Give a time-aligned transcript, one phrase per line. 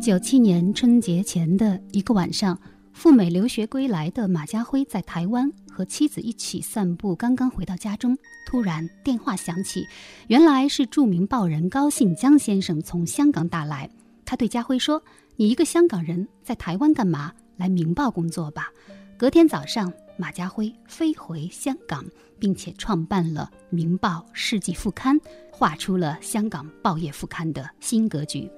[0.00, 2.58] 九七年春节前的一个晚上，
[2.92, 8.16] 赴美留学归来的马家辉在台湾和妻子一起散步，刚刚回到家中，
[8.46, 9.86] 突然电话响起，
[10.28, 13.88] 原来是著名报人高信江先生从香港打来。
[14.24, 15.02] 他对家辉说
[15.36, 17.32] ：“你一个香港人在台湾干嘛？
[17.56, 18.70] 来《明报》工作吧。”
[19.16, 22.04] 隔天早上，马家辉飞回香港，
[22.38, 25.18] 并且创办了《明报》世纪副刊，
[25.50, 28.50] 画出了香港报业副刊的新格局。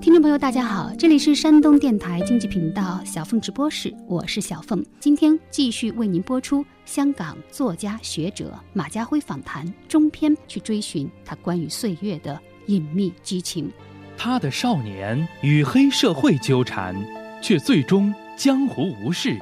[0.00, 4.84] 听众朋友，大家好，这里是山东电台经济频道小凤直播室，我是小凤。
[4.98, 13.70] 今天继续为您播出香港作家学者马家辉访谈中篇，去追寻他关于岁月的隐秘激情。
[14.18, 16.96] 他的少年与黑社会纠缠，
[17.40, 19.38] 却最终江湖无事；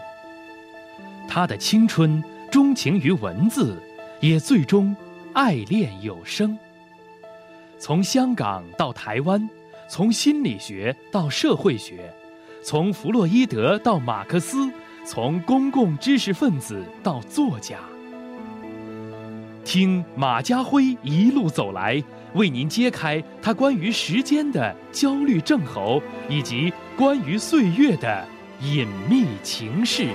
[1.27, 3.83] 他的青春钟情于文字，
[4.21, 4.95] 也最终
[5.33, 6.59] 爱恋有声。
[7.79, 9.49] 从香港到台湾，
[9.89, 12.13] 从心理学到社会学，
[12.63, 14.71] 从弗洛伊德到马克思，
[15.05, 17.79] 从公共知识分子到作家。
[19.65, 22.03] 听马家辉一路走来，
[22.35, 28.27] 为您揭开他关于时间的焦虑症候，以及关于岁月的
[28.61, 30.09] 隐秘情事。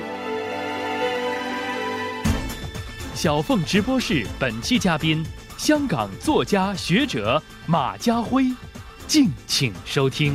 [3.13, 5.23] 小凤直播室本期嘉宾。
[5.59, 8.45] 香港作家学者马家辉，
[9.07, 10.33] 敬请收听。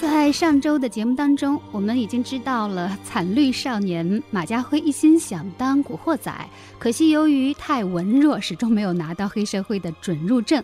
[0.00, 6.32] 在上周的节目当中，我们已经知道了惨绿少年马家辉一心想当古惑仔，
[6.78, 10.62] 可惜由于太文弱，始终没有拿到黑社会的准入证，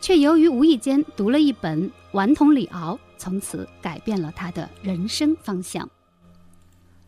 [0.00, 5.90] 却由于无意间读了一本《顽童李敖》，从此改变了他的人生方向。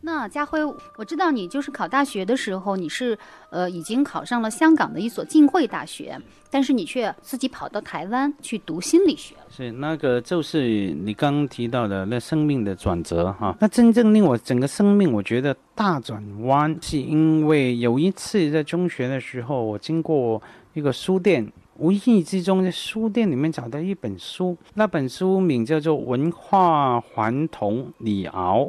[0.03, 0.59] 那家辉，
[0.97, 3.17] 我知道你就是考大学的时候，你是
[3.51, 6.19] 呃已经考上了香港的一所浸会大学，
[6.49, 9.35] 但是你却自己跑到台湾去读心理学。
[9.49, 10.61] 是那个就是
[11.03, 13.55] 你刚刚提到的那生命的转折哈。
[13.59, 20.41] 那真正令我整个生命我觉得大转弯，是因为有一次在中学的时候，我经过
[20.73, 21.47] 一个书店，
[21.77, 28.61] 无意之中在书店里面找到一本书，那本书名叫做《文化环童李敖》。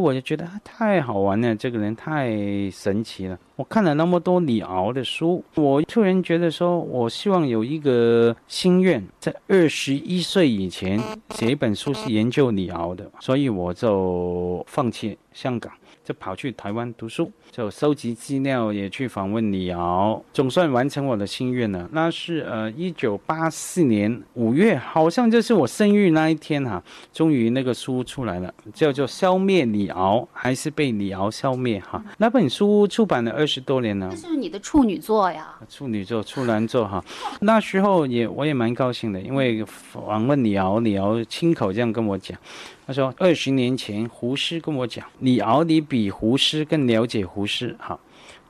[0.00, 2.30] 我就觉得他太好玩了，这个人太
[2.70, 3.38] 神奇了。
[3.56, 15.72] 我看了那么多李敖的书，我突然觉得说，我希望有一个心愿，在二十一岁以前写一本书是研究李敖的，所以我就放弃香港。
[16.06, 21.88] 就跑去台湾读书，就收集资料，也去访问李敖，总算完成我的心愿了。
[21.90, 26.80] 那是呃，一九八四年五月，好像就是我生日那一天哈，
[27.12, 32.00] 终于那个书出来了，叫做《消灭李敖还是被李敖消灭》哈。
[32.18, 35.58] 那本书出版了二十多年了，这是你的处女作呀？
[35.68, 37.04] 处女作、处男作哈。
[37.40, 42.38] 那时候也我也蛮高兴的，因为访问李敖，李敖亲口这样跟我讲。
[42.86, 47.74] 他说：“二十年前，胡适跟我讲，李敖你比胡适更了解胡适。
[47.78, 47.98] 好，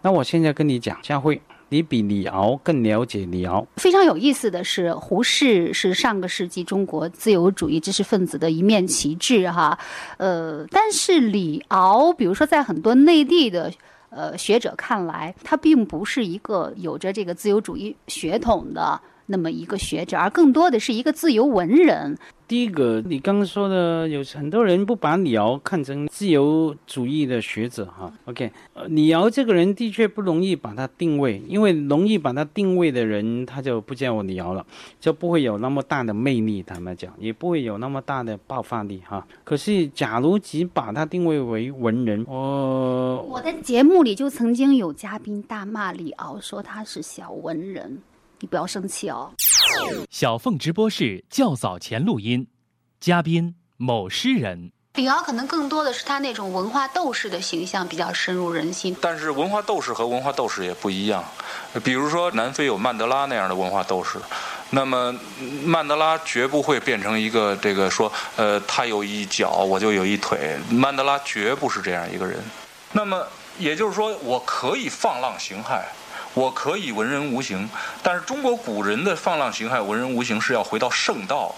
[0.03, 3.65] 那我现在跟你讲，佳慧，你比李敖更了解李敖。
[3.77, 9.79] 非常有意思的是，胡适是上个世纪中国自由主义知识分子的一面旗帜，哈，
[10.17, 13.73] 呃，但是李敖，比如说在很多内地的
[14.11, 22.19] 呃学者看来，他并不是一个有着这个自由主义血统的那么一个学者，而更多的是一个自由文人。”
[22.49, 28.13] 第一个，你刚刚说的，有很多人不把李敖看成自由主义的学者哈。
[28.27, 34.65] OK，呃，李敖这个人的确不容易把他定位，因为容易把他定位的人，他就不叫李敖了，
[35.01, 39.27] 就不会有那么大的魅力，他们讲，也不会有那么大的爆发力哈。
[39.43, 47.99] 可是，假如只把他定位为文人，我我的节目里就曾经有嘉宾大骂李敖，说他是小文人。
[48.41, 49.33] 你不要生气哦。
[50.11, 52.49] 小凤直播室较早前录音，
[53.01, 58.97] 嘉宾某诗人李敖可能更多的是他那种文化斗士的形象比较深入人心。
[59.01, 61.23] 但是文化斗士和文化斗士也不一样，
[61.85, 64.19] 比如说南非有曼德拉那样的文化斗士，
[64.71, 65.15] 那么
[65.65, 72.43] 曼德拉绝不会变成一个这个说，呃，他有一脚我就有一腿，曼德拉绝不是这样一个人。
[72.93, 73.23] 那么
[73.59, 75.83] 也就是说，我可以放浪形骸。
[76.37, 77.67] 我可以文人无形，
[78.03, 81.55] 但是中国古人的放浪形骸、文人无形是要回到圣道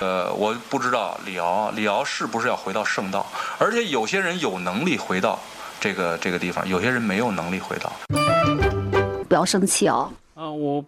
[0.00, 0.06] 的。
[0.06, 3.26] 呃，我不知道李敖，李敖是不是要回到圣道？
[3.58, 5.38] 而且有些人有能力回到
[5.78, 7.92] 这个这个地方，有些人没有能力回到。
[9.28, 10.10] 不要生气哦。
[10.34, 10.82] 啊，我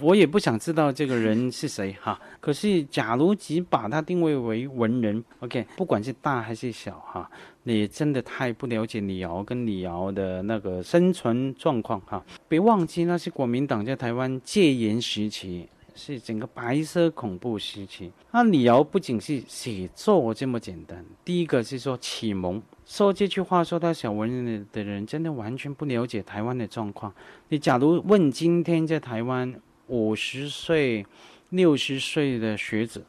[0.00, 2.20] 我也不想知道这个人是谁哈。
[2.40, 7.30] 可是，假如只把他定位为文人，OK，不管是大还是小哈，
[7.64, 12.24] 你真的太不了解李敖跟李敖的那个生存状况哈。
[12.48, 18.10] 别忘记，那是国民党在台湾戒严时期，是整个白色恐怖时期。
[18.30, 22.62] 那李敖不仅是写作这么简单，第一个是说启蒙。
[22.86, 27.12] 说这句话说他小文人的人，真的完全不了解台湾的状况。
[27.50, 29.54] 你假如问今天在台湾
[29.88, 31.04] 五十岁、
[31.50, 33.02] 六十岁的学者，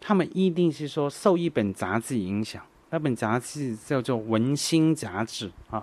[0.00, 5.80] 他们一定是说受一本杂志影响，那本杂志叫做《文心》杂志啊，《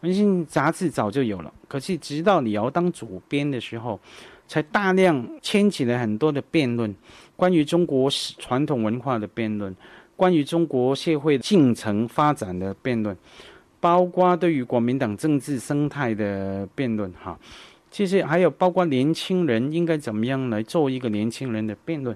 [0.00, 4.00] 文心》杂志早就有了，可是直到李敖当主编的时候，
[4.48, 6.94] 才大量牵起了很多的辩论，
[7.36, 9.74] 关于中国传统文化的辩论。
[10.14, 13.14] 关于中国社会进程发展的辩论，
[13.78, 17.38] 包括对于国民党政治生态的辩论，哈，
[17.96, 22.14] 其实还有包括年轻人应该怎么样来做一个年轻人的辩论，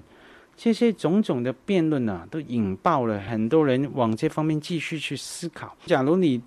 [0.55, 5.75] 这些种种的辩论啊，都引爆了很多人往这方面继续去思考。
[5.87, 6.39] 假如你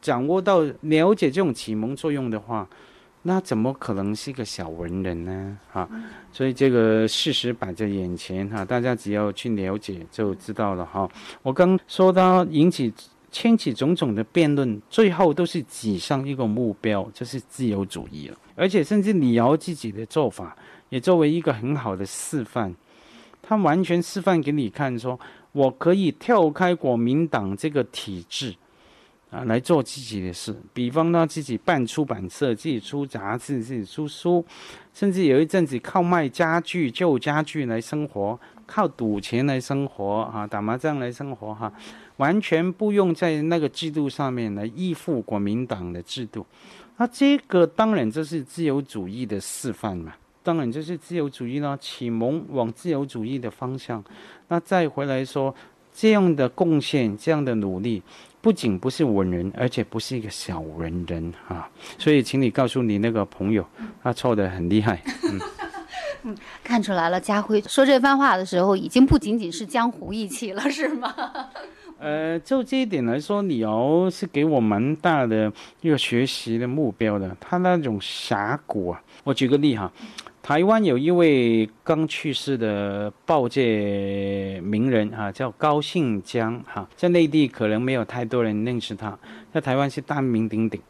[0.00, 2.66] 掌握到了解这种启蒙作用的话。
[3.22, 5.58] 那怎么可能是一个小文人呢？
[5.70, 5.86] 哈，
[6.32, 11.06] 所以这个事实摆在眼前哈，大家只要去了解就知道了哈。
[11.42, 12.94] 我刚说到引起、
[13.40, 18.36] 掀起种种的辩论，最后都是指向一个目标，就是自由主义了。
[18.56, 20.56] 而且甚至李敖自己的做法，
[20.88, 22.74] 也作为一个很好的示范，
[23.40, 25.16] 他完全示范给你看，说
[25.52, 28.52] 我可以跳开国民党这个体制。
[29.30, 34.42] 啊，来做自己的事，比方呢，自己办出版社，自己出杂志，自己出书，
[34.94, 41.72] 甚至有一阵子靠卖家具、旧家具来生活，靠赌钱来生活，哈，打麻将来生活，哈，
[42.18, 46.46] 完全不用在那个制度上面来依附国民党的制度。
[46.98, 50.12] 那这个当然这是自由主义的示范嘛，
[50.42, 54.04] 当然这是自由主义呢，启蒙往自由主义的方向。
[54.48, 55.54] 那再回来说，
[55.94, 58.02] 这样的贡献，这样的努力。
[58.40, 61.68] 不仅不是文人，而且不是一个小文人啊！
[61.98, 63.66] 所以，请你告诉你那个朋友，
[64.00, 65.02] 他错的很厉害。
[65.24, 65.40] 嗯，
[66.24, 71.14] 嗯 看出来了，家辉说这番话的时候，已经不仅仅是江湖义气了，是吗？
[72.00, 77.36] 呃，就这一点来说，李敖是给我蛮大的一个学习的目标的。
[77.40, 79.90] 他那种侠骨啊，我举个例哈。
[80.40, 89.18] 台湾有一位刚去世的报界名人哈，叫高信江哈，在内地可能没有太多人认识他，
[89.52, 90.80] 在台湾是大名鼎鼎，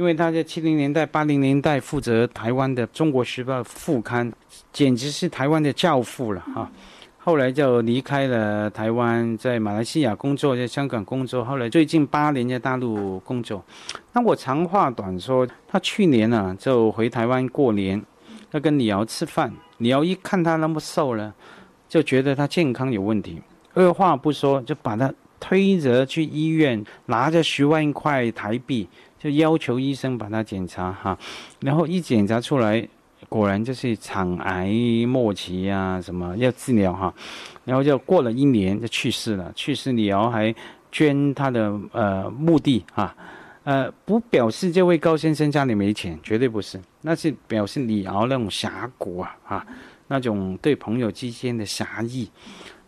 [0.00, 4.32] 因为他在七零年代、八零年代负责台湾的《中国时报》副刊，
[4.72, 6.66] 简直是台湾的教父了哈。
[7.18, 13.62] 后来就离开了台湾，在马来西亚工作，在香港工作，后来最近八年在大陆工作。
[14.14, 18.02] 那我长话短说，他去年呢就回台湾过年。
[18.52, 21.34] 要跟李敖吃饭，李敖一看他那么瘦了，
[21.90, 23.38] 就觉得他健康有问题，
[23.74, 28.88] 二话不说就把他推着去医院，拿着十万块台币，
[29.20, 31.16] 就要求医生把他检查哈，
[31.60, 32.88] 然后一检查出来，
[33.28, 34.72] 果然就是肠癌
[35.06, 37.12] 末期啊，什么要治疗哈，
[37.66, 40.52] 然后就过了一年就去世了，去世李敖还
[40.90, 43.14] 捐他的呃墓地哈。
[43.62, 49.66] 呃，不表示这位高先生家里没钱，绝对不是，那是表示李敖那种侠骨啊，啊，
[50.08, 52.28] 那种对朋友之间的侠义，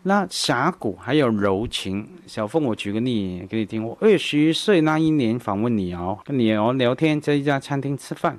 [0.02, 2.08] 那峡谷还有柔情。
[2.26, 8.38] 小凤，我举个例给你听，我二十岁那一年访问你哦，跟你哦聊天，在一家餐厅吃饭，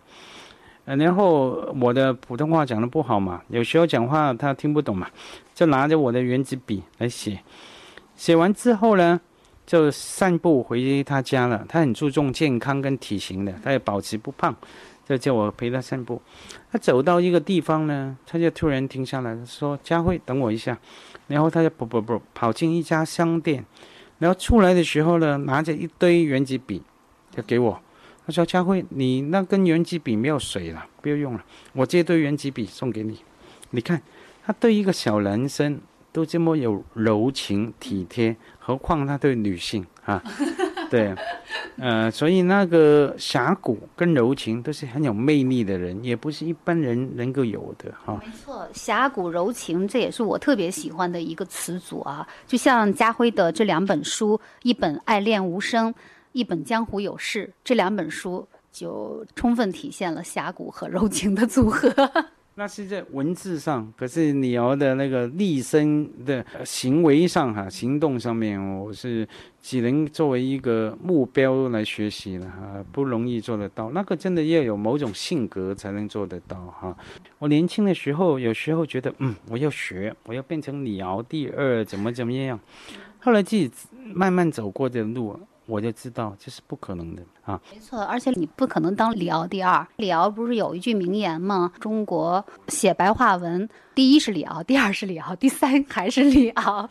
[0.85, 5.07] 呃，然后我的普通话讲的不好嘛，有时候讲话他听不懂嘛，
[5.53, 7.39] 就拿着我的圆珠笔来写，
[8.15, 9.19] 写完之后呢。
[9.65, 11.65] 就散步回他家了。
[11.69, 14.53] 他很注重健康跟体型的，他也保持不胖，
[15.07, 16.21] 就叫我陪他散步。
[16.69, 20.77] 他走到一个地方呢，他就突然停下来说：“佳慧，等我一下。”
[21.27, 23.65] 然后他就不不不跑进一家商店，
[24.19, 26.81] 然后出来的时候呢，拿着一堆圆珠笔，
[27.31, 27.79] 就给我。
[28.25, 33.19] 他说：“佳慧，你那根圆珠笔没有水了，不要用了，我这堆圆珠笔送给你。
[33.71, 34.01] 你看，
[34.45, 35.81] 他对一个小男生。”
[36.13, 40.23] 都这么有柔情体贴，何况他对女性啊？
[40.89, 41.11] 对，
[41.77, 48.21] 呃，所以那个侠骨跟柔情都是很有魅力的人，也不是一般人能够有的哈。
[48.23, 52.27] 没错，侠骨柔情，这也是我特别喜欢的一个词组啊。
[52.45, 55.91] 就像家辉的这两本书，一本《爱恋无声》，
[56.31, 61.91] 一本《江湖有事》，这两本书就充分体现了侠骨和柔情的组合。
[62.55, 69.27] 那是在文字上，可是李敖的那个立身的行为上哈，行动上面，我是
[69.59, 73.89] 只能作为一个目标来学习了哈，不容易做得到。
[73.89, 76.95] 那个真的要有某种性格才能做得到哈。
[77.39, 82.59] 我年轻的时候，有时候觉得嗯，我要学，我要变成李敖第二，怎么怎么样。
[83.19, 83.71] 后来自己
[84.13, 85.39] 慢慢走过的路。
[85.65, 87.59] 我就知道这是不可能的啊！
[87.71, 89.87] 没错，而且你不可能当李敖第二。
[89.95, 91.71] 李敖不是有一句名言吗？
[91.79, 96.89] 中国写白话文，第一是李敖，第二是李敖，第三还是李敖。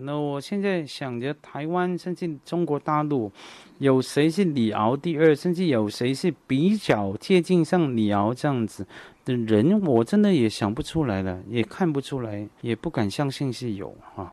[0.00, 3.32] 那我现在想着台湾甚至中国大陆，
[3.78, 8.86] 有谁是李敖第二，甚至有谁是比较接近像李敖这样子
[9.24, 14.30] 的人，我真的也想不出来了，也看不出来，也不敢相信是有啊。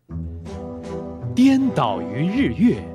[1.33, 2.94] 颠倒于日月。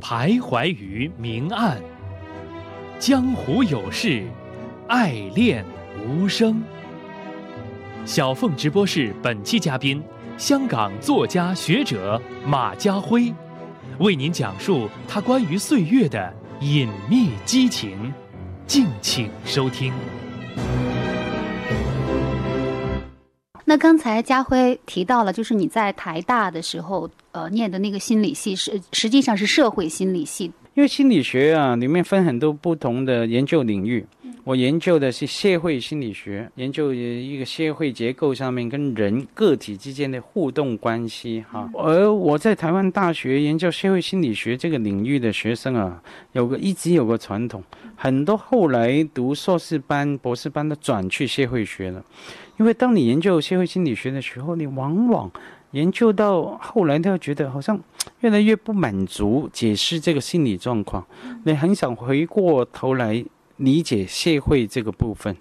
[0.00, 1.78] 徘徊于明暗，
[2.98, 4.24] 江湖有事，
[4.88, 5.64] 爱恋
[5.98, 6.62] 无声。
[8.06, 10.02] 小凤直播室本期嘉宾，
[10.38, 13.32] 香港作家学者马家辉，
[13.98, 18.12] 为您讲述他关于岁月的隐秘激情，
[18.66, 19.92] 敬请收听。
[23.70, 30.50] 那刚才家辉提到了，就是你在台大的时候，呃，念的那个心理系是实际上是社会心理系。
[30.74, 34.04] 因为心理学啊，里面分很多不同的研究领域。
[34.42, 41.70] 我研究的是社会心理学，研究一个社会结构上面跟人个体之间的互动关系哈。
[41.74, 47.62] 而我在台湾大学研究社会心理学这个领域的学生啊，有个一直有个传统，
[47.94, 52.02] 很多后来读硕士班、博士班都转去社会学了。
[52.60, 55.30] 因为当你研究社会心理学的时候，你往往
[55.70, 57.80] 研究到后来，都要觉得好像
[58.20, 61.02] 越来越不满足解释这个心理状况，
[61.44, 63.24] 你很想回过头来
[63.56, 65.34] 理解社会这个部分。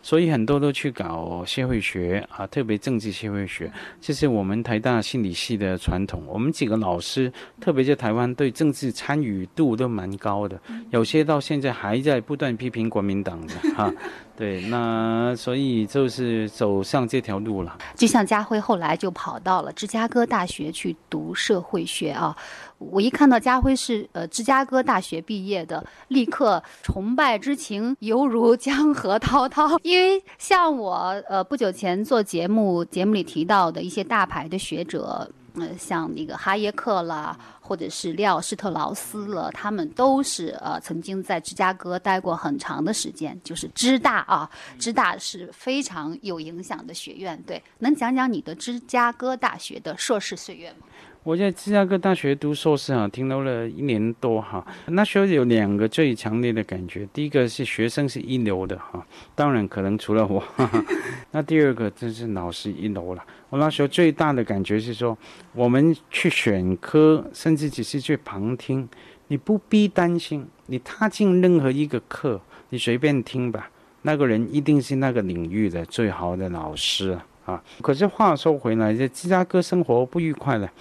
[0.00, 6.22] 所以很多都去搞社会学啊，特别政治社会学，这是我们台大心理系的传统。
[6.26, 10.58] 我们几个老师，特别在台湾，对政治参与度都蛮高的，
[10.90, 13.92] 有些到现在还在不断批评国民党的 哈。
[14.36, 17.76] 对，那所以就是走上这条路了。
[17.96, 22.36] 就像家辉后来就跑到了芝加哥大学去读社会学啊。
[22.78, 29.78] 我一看到家辉是呃芝加哥大学毕业的，立刻崇拜之情犹如江河滔滔。
[29.82, 30.94] 因为像我
[31.28, 47.42] 呃不久前做节目，节目里提到的一些大牌的学者，呃像那个哈耶克啦，或者是利奥施特劳斯了，他们都是呃曾经在芝加哥待过很长的时间，就是芝大啊，芝大是非常有影响的学院。
[47.44, 50.86] 对，能讲讲你的芝加哥大学的硕士岁月吗？
[51.28, 54.66] 我在芝加哥大学读硕士啊，停留了一年多哈。
[54.86, 60.42] 那时候有两个最强烈的感觉，第一个是学生是一流的哈，当然可能除了我。
[61.32, 63.22] 那第二个真是老师一流了。
[63.50, 65.18] 我那时候最大的感觉是说，
[65.52, 68.88] 我们去选科，甚至只是去旁听，
[69.26, 73.68] 你不必担心，你踏进任何一个课，你随便听吧，
[74.00, 77.62] 那个人一定是那个领域的最好的老师啊。
[77.82, 80.72] 可是话说回来，在芝加哥生活不愉快了。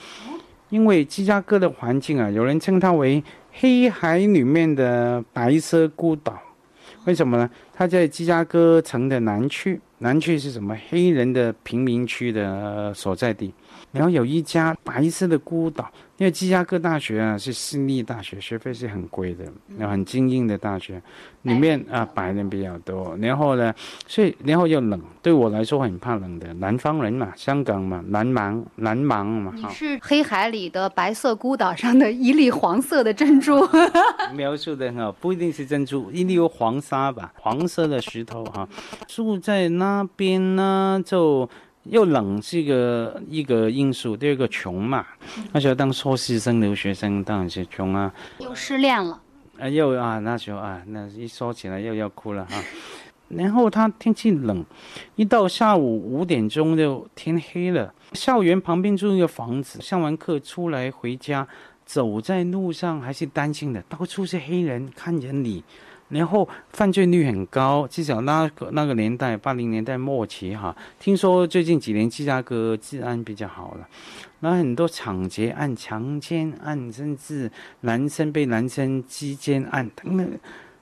[0.70, 6.38] 因为芝加哥的环境啊，有人称它为黑海里面的白色孤岛，
[7.06, 7.50] 为什么呢？
[7.74, 10.78] 它在芝加哥城的南区，南区是什么？
[10.90, 13.54] 黑人的贫民区的所在地。
[13.98, 19.46] 然后有一家白色的孤岛，因为芝加哥大学啊是私立大学，学费是很贵的，
[19.78, 21.02] 然后很精英的大学，
[21.42, 23.18] 里面啊白人比较多。
[23.20, 23.74] 然后呢，
[24.06, 29.52] 所以然后又冷，对我来说很怕冷的，南方人嘛，香港嘛，南蛮南蛮嘛。
[29.56, 33.68] 你是黑海里的白色孤岛上的一粒黄色的珍珠。
[34.36, 38.68] 描述的很好，不一定是珍珠，一粒黄沙吧，黄色的石头哈。
[39.08, 41.50] 住在那边呢，就。
[41.90, 45.06] 又冷是一个一个因素，第二个穷嘛，
[45.52, 48.14] 那时候当硕士生留学生当然是穷啊。
[48.40, 49.22] 又失恋了。
[49.60, 52.62] 啊，又啊，那时候啊，那一说起来又要哭了哈。
[53.30, 54.64] 然后他天气冷，
[55.16, 57.94] 一到下午五点钟就天黑了。
[58.14, 61.46] 校园旁边住一个房子，上完课出来回家，
[61.86, 65.64] 走在路上还是担心的，到处是黑人看着你。
[66.10, 73.88] 然后犯罪率很高，至少那个那个年代，八零年代末期哈，听说最近几年芝加哥治安比较好了，
[74.40, 80.30] 那很多抢劫案、强奸案，甚至男生被男生击奸案，等等，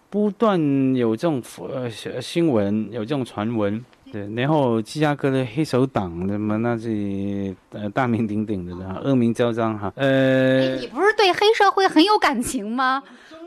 [0.10, 0.60] 不断
[0.96, 1.90] 有这种呃
[2.22, 3.84] 新闻，有这种传闻。
[4.12, 9.92] 对，然后芝加哥的黑手党什么那是呃大名鼎鼎的，恶名昭彰哈。
[9.96, 13.04] 呃，你不是对黑社会很有感情吗？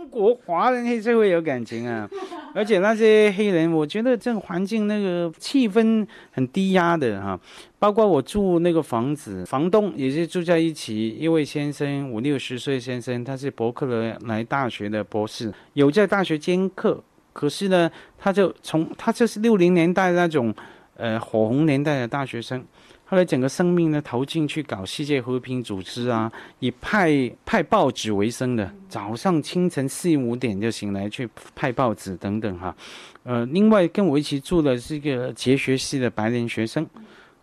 [0.08, 2.08] 国华人黑社会有感情啊，
[2.54, 7.38] 而且那些黑人，我觉得这个环境那个气氛很低压的哈。
[7.78, 13.86] 包括我住那个房子，房东也是住在一起，一位先生五六十岁先生，他是伯克
[14.22, 17.02] 莱大学的博士，有在大学兼课。
[17.32, 17.88] 可是呢，
[18.18, 20.52] 他就从他就是六零年代那种
[20.96, 22.64] 呃火红年代的大学生。
[23.10, 27.10] 后来整个生命呢投进去搞世界和平组织啊，以派
[27.46, 32.76] 派报纸为生的，早上清晨四五点就醒来去派报纸等等哈，
[33.22, 36.86] 呃，另外跟我一起住的是一个哲学系的白人学生，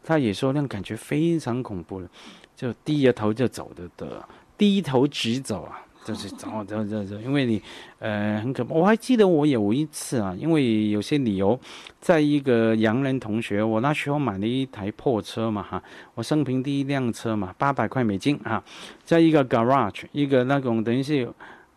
[0.03, 2.07] 他也说那感觉非常恐怖了，
[2.55, 4.24] 就低着头就走的的，
[4.55, 5.81] 低头直走啊。
[6.05, 7.62] 就是找找找找，因为你，
[8.00, 8.75] 呃，很可怕。
[8.75, 11.59] 我还记得我有一次啊，因为有些理由，
[12.00, 15.81] 在一个洋人同学，我那时候买了一台破车嘛哈，
[16.13, 18.63] 我生平第一辆车嘛，八百块美金啊，
[19.03, 21.27] 在一个 garage，一个那种等于是。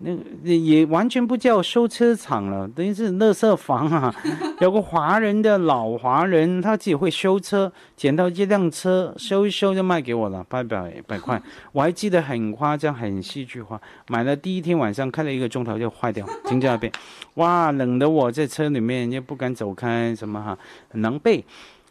[0.00, 4.14] 那也完全不叫修车厂了，等于是垃圾房啊。
[4.60, 11.42] 有个华人的老华人，他自己会修车，捡到这辆车修一修就卖给我了，八百百块。
[11.72, 13.80] 我还记得很夸张，很戏剧化。
[14.08, 16.92] 买了第一天晚上开了一个钟头就坏掉，停在那边。
[17.34, 20.56] 哇，冷的我在车里面又不敢走开，什么哈，
[20.90, 21.42] 很狼狈。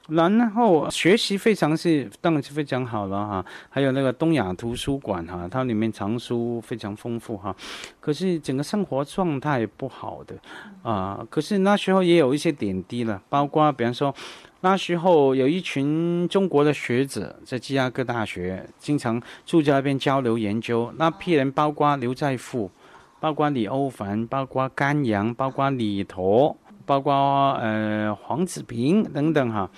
[0.08, 7.54] 然后学习非常是当然是非常好了哈，还有那个东亚图书馆哈，它里面藏书非常丰富哈。
[8.00, 10.36] 可是整个生活状态不好的
[10.82, 11.26] 啊。
[11.30, 14.16] 可是那时候也有一些点滴了，包括比方说
[14.62, 22.72] 那时候有一群中国的学者在芝加哥大学经常住在那边交流研究，那批人包括刘在富，
[23.20, 26.56] 包括李欧凡，包括甘阳，包括李陀。
[26.88, 27.14] 包括
[27.62, 29.70] 呃黄子平等等哈，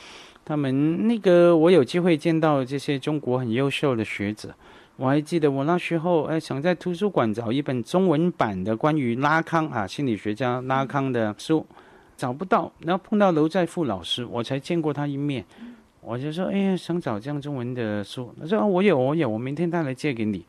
[0.45, 4.53] 他们那个我有机会见到这些中国很优秀的学者，
[4.95, 11.65] 我还记得我那时候哎想在图书馆找一本中文版的关于拉康啊心理学家拉康的书，
[12.15, 15.43] 找不到，然后碰到刘在富老师，我才见过他一面，
[16.01, 20.45] 我就说哎呀想找这样中文的书，他说啊我有我有，我明天带来借给你。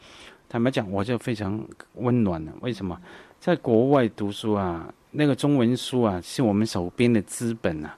[0.46, 1.64] 坦白讲，我就非常
[1.94, 3.00] 温暖了，为什么？
[3.38, 4.92] 在国外读书啊。
[5.12, 7.90] 那个中文书啊，是我们手边的资本呐，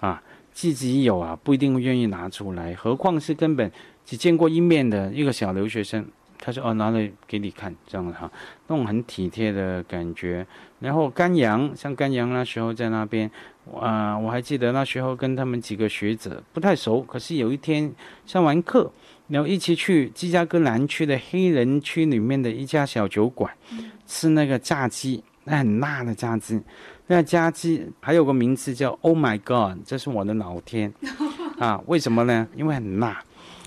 [0.00, 3.70] 啊，自己有啊，不一定愿意拿出来，何况是根本
[4.04, 6.06] 只见过一面的一个小留学生。
[6.42, 8.30] 他说：“哦，拿来给你看，这样的哈，
[8.66, 10.46] 那种很体贴的感觉。”
[10.80, 13.30] 然后甘阳，像甘阳那时候在那边，
[13.78, 17.92] 啊，我还记得那时候跟他们几个学者不太熟，可是有一天
[18.24, 18.90] 上完课，
[19.28, 23.52] 然后一起去芝加哥南区的黑人区里面的一家小酒馆，
[24.06, 25.22] 吃那个炸鸡。
[25.44, 26.60] 那很辣的炸鸡，
[27.06, 30.92] 那炸鸡还有个名字叫 “Oh my God”，这是我的老天
[31.58, 31.80] 啊！
[31.86, 32.46] 为什么呢？
[32.54, 33.22] 因为很辣，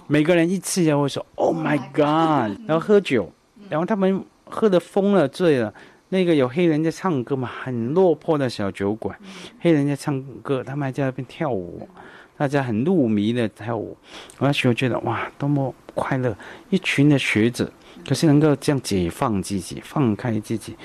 [0.07, 3.31] 每个人一吃就会说 “Oh my God”，然后喝酒，
[3.69, 5.73] 然后他们喝的疯了醉了。
[6.09, 9.17] 那个有黑人在唱歌嘛，很落魄的小酒馆，
[9.59, 11.89] 黑人在唱歌，他们还在那边跳舞，
[12.37, 13.97] 大家很入迷的跳舞。
[14.37, 16.37] 我那时候觉得哇，多么快乐！
[16.69, 17.67] 一群的学者，
[18.07, 20.77] 可是能够这样解放自己，放开自己。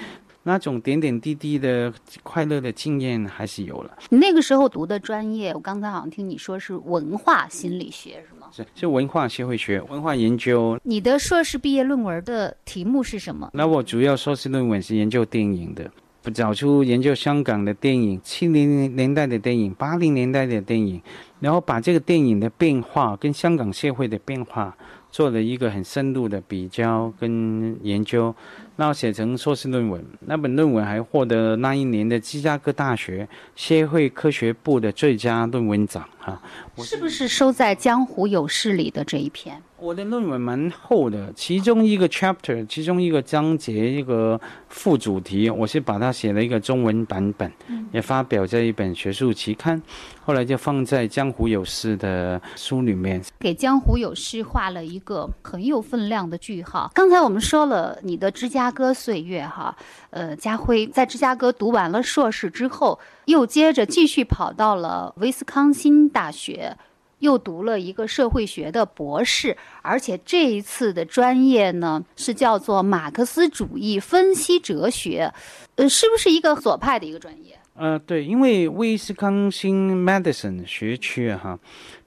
[0.49, 3.99] 那种点点滴滴的快乐的经验还是有了。
[4.09, 8.47] 你那个时候读的专业，我刚才好像听你说是文化心理学，是吗？
[8.51, 10.81] 是，是文化社会学、文化研究。
[10.83, 13.51] 你的硕士毕业论文的题目是什么？
[13.53, 15.91] 那我主要硕士论文是研究电影的，
[16.33, 20.99] 找出研究香港的电影，七零年代的电影，八零年代的电影，
[21.41, 24.75] 然后把这个电影的变化跟香港社会的变化
[25.11, 28.35] 做了一个很深入的比较跟研究。
[28.81, 36.09] 那写成硕士论文，那本论文还获得那一年的芝加哥大学社会科学部的最佳论文奖。
[36.31, 36.43] 哈。
[36.79, 39.63] 是不是收在《江湖有事》里的这一篇？
[39.79, 47.49] 我的论文蛮厚的，其中一个 chapter，其中一个章节一个副主题，我是把它写了一个中文版本，
[47.93, 49.81] 也发表在一本学术期刊，
[50.25, 56.91] 后来就放在《江湖有事》的书里面，给《江湖有事》画了一个很有分量的句号。
[56.93, 59.77] 刚才我们说了你的芝加哥岁月，哈，
[60.11, 66.77] 呃，家辉在芝加哥读完了硕士之后，又接着继续跑到了威斯康星大大学。
[67.21, 75.33] 又读了一个社会学的博士，而且这一次的专业呢是叫做马克思主义分析哲学，
[75.75, 77.59] 呃，是不是一个左派的一个专业？
[77.75, 81.59] 呃，对，因为威斯康星 Medicine 学区哈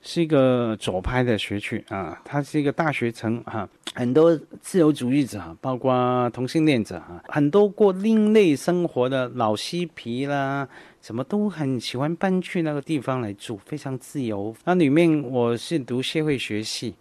[0.01, 10.65] 是一个左派的学区啊，它是一个大学城哈，很多自由主义者，包括同性恋者哈，很多过另类生活的老嬉皮啦。
[11.01, 14.55] 什么都很喜欢搬去那个地方来住，非常自由。
[14.65, 16.93] 那里面我是读社会学系，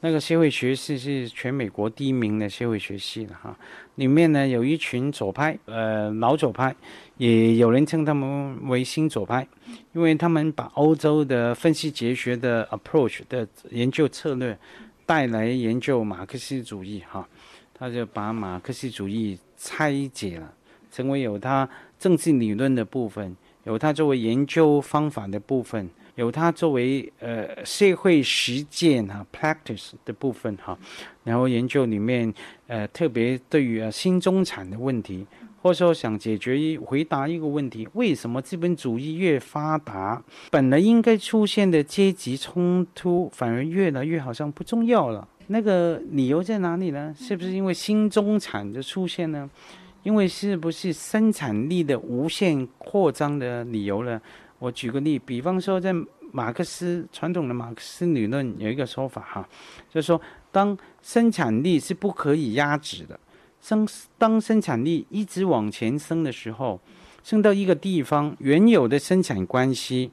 [0.00, 3.58] 那个社会学系是全美国第一名的社会学系了哈。
[3.94, 6.76] 里面呢有一群左派，呃，老左派，
[7.16, 9.48] 也有人称他们为新左派，
[9.94, 14.58] 因为他们把欧洲的分析哲学的 approach 的研究策略
[15.06, 17.26] 带来研究马克思主义哈。
[17.72, 20.52] 他就把马克思主义拆解了，
[20.90, 30.78] 成为有他政治理论的部分，有它作为研究方法的部分，有它作为呃社会实践哈 practice 的部分哈，
[31.24, 32.32] 然后研究里面
[32.68, 35.26] 呃特别对于啊新中产的问题，
[35.60, 45.26] 或者说想解决一回答一个问题：为什么资本主义越发达，本来应该出现的阶级冲突反而越来越好像不重要了？
[45.48, 47.12] 那个理由在哪里呢？
[47.18, 49.50] 是不是因为新中产的出现呢？
[50.06, 54.22] 因为是不是生产力的无限扩张的理由呢？
[54.60, 55.92] 我举个例，比方说在
[56.30, 59.48] 马克思传统的马克思理论有一个说法哈，
[59.92, 60.20] 就是说
[60.52, 63.18] 当生产力是不可以压制的，
[63.60, 63.84] 生
[64.16, 66.80] 当生产力一直往前升的时候，
[67.24, 70.12] 升到一个地方，原有的生产关系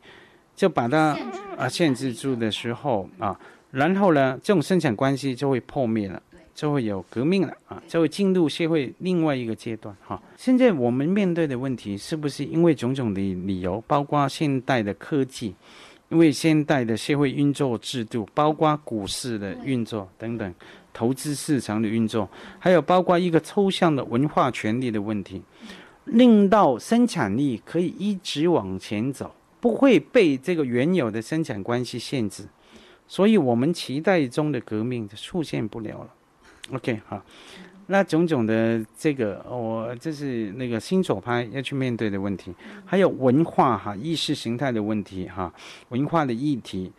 [0.56, 1.16] 就把它
[1.56, 3.40] 啊限制住的时候啊。
[3.70, 6.20] 然后呢，这种生产关系就会破灭了，
[6.54, 10.22] 就会有革命了啊，就会进入社会另外一个阶段哈。
[10.38, 15.56] 现在我们面对的问题，是不是因为种种的理由，包括现代的科技，
[16.10, 20.54] 因为现代的社会运作制度，包括股市的运作等等，
[20.94, 25.42] 投资市场的运作，还有包括一个抽象的文化权利的问题，
[26.06, 32.44] 令到生产力可以一直往前走，不会被这个原有的生产关系限制。
[33.08, 36.10] 所以，我们期待中的革命就出现不了了。
[36.72, 37.22] OK，好，
[37.88, 42.54] 那种种的这个，我这是那个新手拍要去面对的问题，
[42.86, 45.54] 还有文化哈意识形态的问题哈，
[45.90, 46.92] 文化的议题，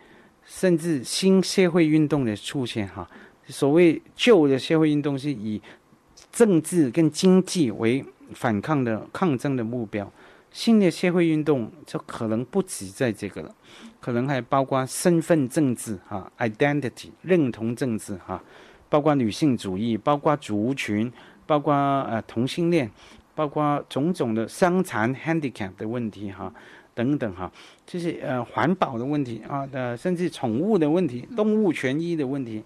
[0.45, 3.09] 甚至新社会运动的出现哈。
[3.47, 5.61] 所谓旧的社会运动是以
[6.31, 10.11] 政治跟经济为反抗的抗争的目标，
[10.51, 13.55] 新的社会运动就可能不止在这个了。
[13.99, 18.43] 可能还包括身份政治哈，identity 认同政治哈，
[18.95, 21.11] 包括女性主义，包括族群，
[21.45, 22.89] 包括呃同性恋，
[23.35, 26.49] 包括种种的伤残 handicap 的问题哈，
[26.93, 27.51] 等等哈，
[27.85, 32.63] 这些呃环保的问题啊，呃甚至宠物的问题，动物权益的问题，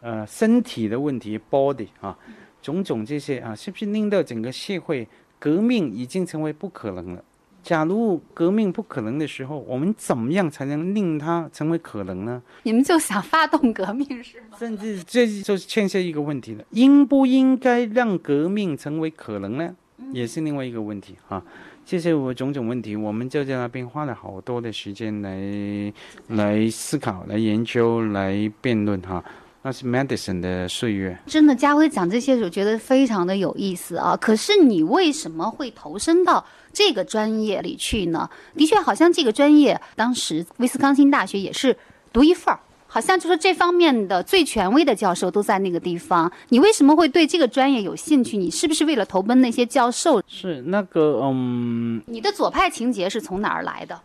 [0.00, 2.18] 呃身体的问题 body 啊，
[2.60, 5.06] 种种这些啊，是不是令到整个社会
[5.38, 7.24] 革命已经成为不可能了？
[7.62, 12.42] 假如革命不可能的时候，我们怎么样才能令它成为可能呢？
[12.62, 14.56] 你们就想发动革命是吗？
[14.58, 19.74] 甚至这就牵涉一个问题了：应不应该让革命成为可能呢？
[20.12, 21.42] 也是另外一个问题哈。
[21.84, 25.92] 这些我种种问题，我们就在那边花了好多的时间来
[26.28, 29.22] 来思考、来研究、来辩论哈。
[29.62, 31.18] 那是 medicine 的岁月。
[31.26, 34.16] 真的，家辉讲这些，我觉得非常的有意思啊。
[34.16, 38.28] 可是你为什么会投身到这个专业里去呢？
[38.54, 41.76] 的确，好像这个专业当时威斯康星大学也是
[42.12, 46.30] 独一份儿，好像就是这方面的最权威的教授都在那个地方。
[46.48, 48.36] 你为什么会对这个专业有兴趣？
[48.36, 50.22] 你是不是为了投奔那些教授？
[50.26, 52.02] 是那个，嗯。
[52.06, 54.00] 你的左派情节是从哪儿来的？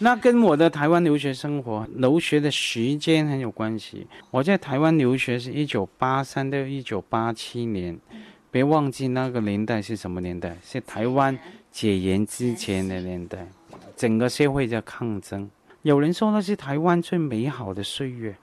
[0.00, 4.06] 那跟我的台湾留学生活、留学的时间很有关系。
[4.30, 7.98] 我在台湾留学是一九八三到一九八七年，
[8.48, 10.56] 别忘记那个年代是什么年代？
[10.62, 11.36] 是台湾
[11.78, 13.46] 解严之前的年代，
[13.94, 15.48] 整个社会在抗争。
[15.82, 18.36] 有人说那是台湾最美好的岁月，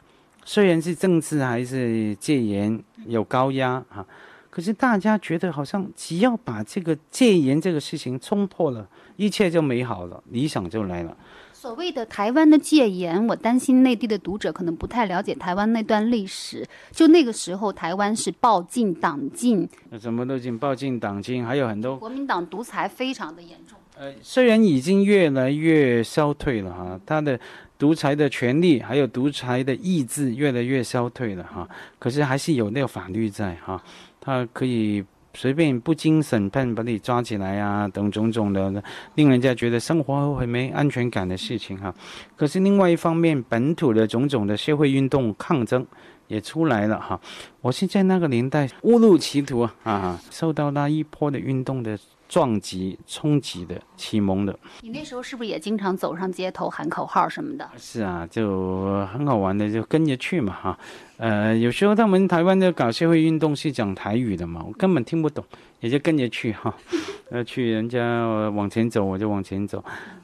[0.45, 4.07] 虽然是政治还是戒严有高压啊，
[4.49, 11.17] 可是大家觉得好像只要把这个戒严这个事情冲破了，一切就美好了，理想就来了。
[11.65, 16.63] 所谓的台湾的戒严，我担心内地的读者可能不太了解台湾那段历史。
[16.91, 19.67] 就那个时候，台湾是暴禁党禁，
[19.99, 23.79] 什么都禁，暴禁党禁，还有很多国民党独裁非常的严重。
[23.97, 27.39] 呃，虽然已经越来越消退了哈，他的
[27.79, 33.83] 独裁的权利还有独裁的意志越来越消退了哈，可是还是有那个法律在哈，
[34.21, 35.03] 他可以。
[35.35, 38.83] 随便不经审判把你抓起来啊，等种种的，
[39.15, 41.93] 令人家觉得生活很没安全感的事情哈。
[42.35, 45.85] 可是另外一方面，本土的种种的社会运动抗争
[46.27, 47.19] 也出来了哈。
[47.61, 51.99] 我是在那个年代误入歧途啊，啊，受到那一波的运动的。
[52.27, 54.57] 撞击、冲击的、启蒙的。
[54.81, 57.69] 你那时候是不是也经常走上街头喊口号什么的？
[57.77, 60.79] 是啊，就很好玩的，就跟着去嘛哈。
[61.17, 65.43] 呃，有时候他们台湾的搞社会运动是讲台语的嘛，我根本听不懂，
[65.79, 66.73] 也就跟着去哈。
[67.31, 69.83] 呃，去人家往前走，我就往前走。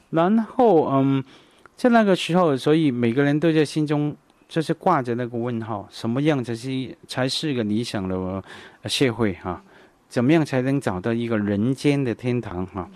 [0.10, 1.24] 然后嗯，
[1.76, 4.16] 在那个时候，所以每个人都在心中
[4.50, 8.44] 就是挂着那个问号，什么样才是才是一个理想的
[8.86, 9.64] 社会哈？
[10.12, 12.88] 怎么样才能找到一个人间的天堂哈？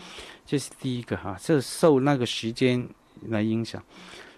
[0.46, 2.86] 这是第一个哈，这受那个时间
[3.30, 3.82] 来影响。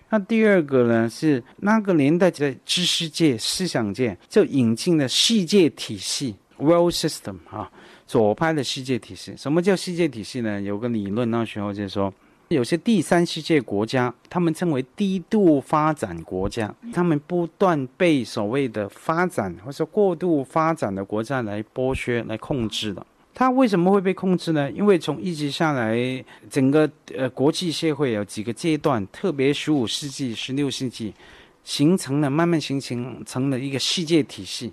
[0.09, 7.69] 那第二个呢，是那个年代在知识界、思想界就引进了世界体系 （world system） 啊，
[8.05, 9.35] 左派的世界体系。
[9.35, 10.61] 什么叫世界体系呢？
[10.61, 12.13] 有个理论，那时候就说，
[12.49, 23.05] 有些第三世界国家，他们称为低度发展国家，他们不断被所谓的发展或者过度发展的国家来剥削、来控制的。
[23.33, 24.71] 它为什么会被控制呢？
[24.71, 25.95] 因为从一直下来，
[26.49, 31.13] 整个呃国际社会有几个阶段，特别十五世纪、十六世纪，
[31.63, 34.71] 形成了慢慢形成成了一个世界体系，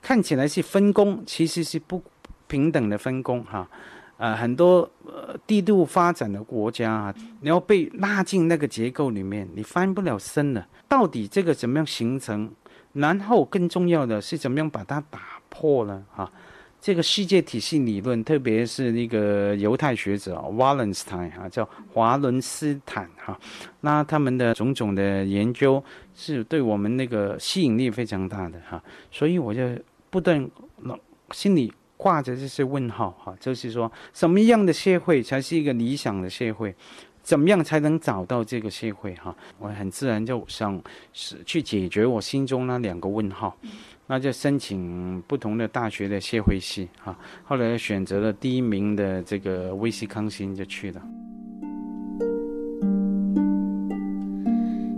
[0.00, 2.00] 看起来是分工，其实是不
[2.46, 3.68] 平等的分工哈。
[4.16, 10.66] 呃，很多呃低度发展的国家啊，你要被拉进那个结构里面，你翻不了身了。
[10.88, 12.50] 到底这个怎么样形成？
[12.92, 16.04] 然后更重要的是怎么样把它打破呢？
[16.14, 16.30] 哈。
[16.84, 23.38] 这个世界体系理论，特别是那个犹太学者 Wallenstein 哈，叫华伦斯坦哈，
[23.82, 25.80] 那他们的种种的研究
[26.12, 29.62] 是对我们那个吸引力非常大的哈，所以我就
[30.10, 30.44] 不断
[31.30, 31.72] 心里
[32.02, 36.74] 挂着这些问号哈，就是说什么样的社会才是一个理想的社会？
[37.22, 39.32] 怎么样才能找到这个社会哈？
[39.60, 43.56] 我很自然就想是去解决我心中那两个问号。
[44.08, 51.00] 那就申请不同的大学的社会系哈，后来选择了第一名的这个威斯康星就去了。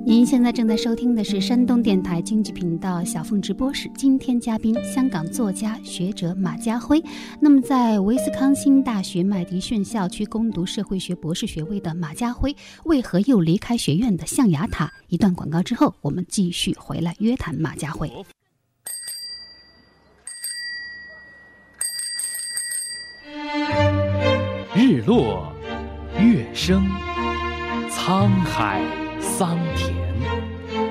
[0.07, 7.03] 您现在正在收听的是山东电台经济频道小凤直播室，今天嘉宾香港作家学者马家辉。
[7.41, 14.93] 那么，在威斯康星大学麦迪逊校区攻读社会学博士学位的马家辉，为何又离开学院的象牙塔？
[15.09, 18.11] 一段广告之后，我们继续回来约谈马家辉。
[24.75, 25.51] 日落，
[26.19, 26.87] 月升，
[27.91, 28.83] 沧海
[29.37, 29.93] 桑田，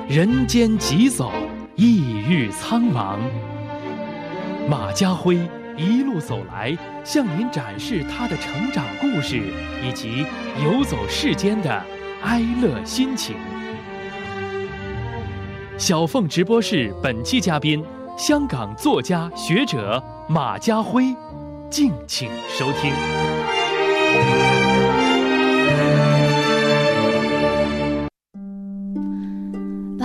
[0.06, 1.32] 人间疾走，
[1.76, 3.16] 异域苍茫。
[4.68, 5.38] 马家辉
[5.78, 9.40] 一路走来，向您展示他的成长故事
[9.82, 10.26] 以及
[10.62, 11.82] 游走世间的
[12.22, 13.34] 哀乐心情。
[15.78, 17.82] 小凤直播室本期嘉宾，
[18.18, 21.16] 香港作家学者马家辉，
[21.70, 22.92] 敬请收听。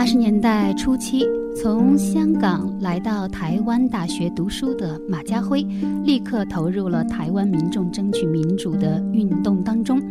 [0.10, 1.24] 十年代初期，
[1.56, 5.62] 从香港来到台湾大学读书的马家辉，
[6.04, 10.02] 立刻投入了台湾民众争取民主的运动当中。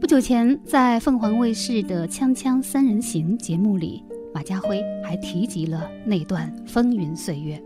[0.00, 7.62] 不久前，在凤凰卫视的《锵锵三人行》节目里，马家辉还提及了那段风云岁月。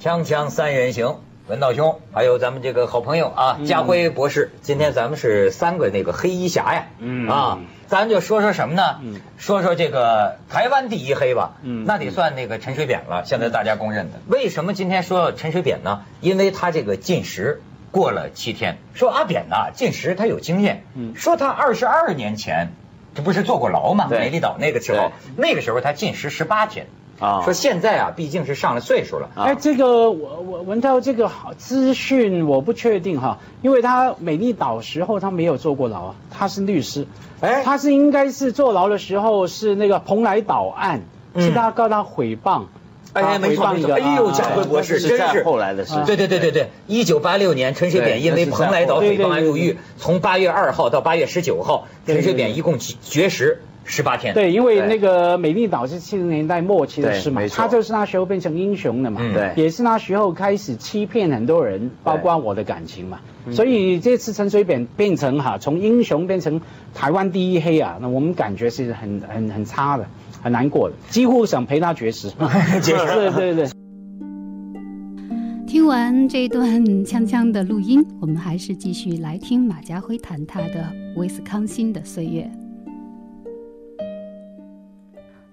[0.00, 1.14] 锵锵三人行。
[1.48, 8.98] 文道兄，还有咱们这个好朋友啊，家辉博士，今天咱们是三个那个黑衣侠呀，嗯啊，咱就说说什么呢？
[9.02, 14.18] 嗯，说说这个台湾第一黑吧，嗯，那得算那个陈水扁了，现在大家公认的。
[14.26, 16.02] 为什么今天说陈水扁呢？
[16.20, 18.76] 因为他这个禁食过了七天。
[18.92, 22.74] 说阿扁呐，禁食他有经验，嗯，说他二十二年前，
[23.14, 24.06] 这不是坐过牢吗？
[24.10, 26.88] 美丽岛那个时候，那个时候他禁食十八天。
[27.18, 29.28] 啊，说现在啊，毕竟是上了岁数了。
[29.34, 37.06] 哎，这个我我闻到这个好资讯，我不确定哈，因为他美丽岛时候他没有坐过牢啊，他是律师，
[37.40, 41.02] 哎，他是应该是坐牢的时候是那个蓬莱岛案，
[41.36, 42.66] 是他告他诽谤，
[43.14, 53.60] 哎，没错没错，哎呦，贾辉博士真是后来的事，对对对对对，一九八六年陈水扁因为蓬莱岛诽谤案入狱，从八月二号到八月十九号，陈水扁一共绝食。
[53.88, 63.20] 十八天，对，因为那个美丽岛是七十年代末期的事嘛，他就是那时候变成英雄的嘛，对，也是那时候开始欺骗很多人，包括我的感情嘛，
[63.50, 66.60] 所以这次陈水扁变成哈，从英雄变成
[66.94, 70.06] 台湾第一黑啊，那我们感觉是很很很差的，
[70.42, 72.28] 很难过的，几乎想陪他绝食，
[72.82, 73.68] 绝食，对对对。
[75.66, 82.50] 听完这段锵锵的录音，我们还是继续来听马家辉谈他的威斯康星的岁月。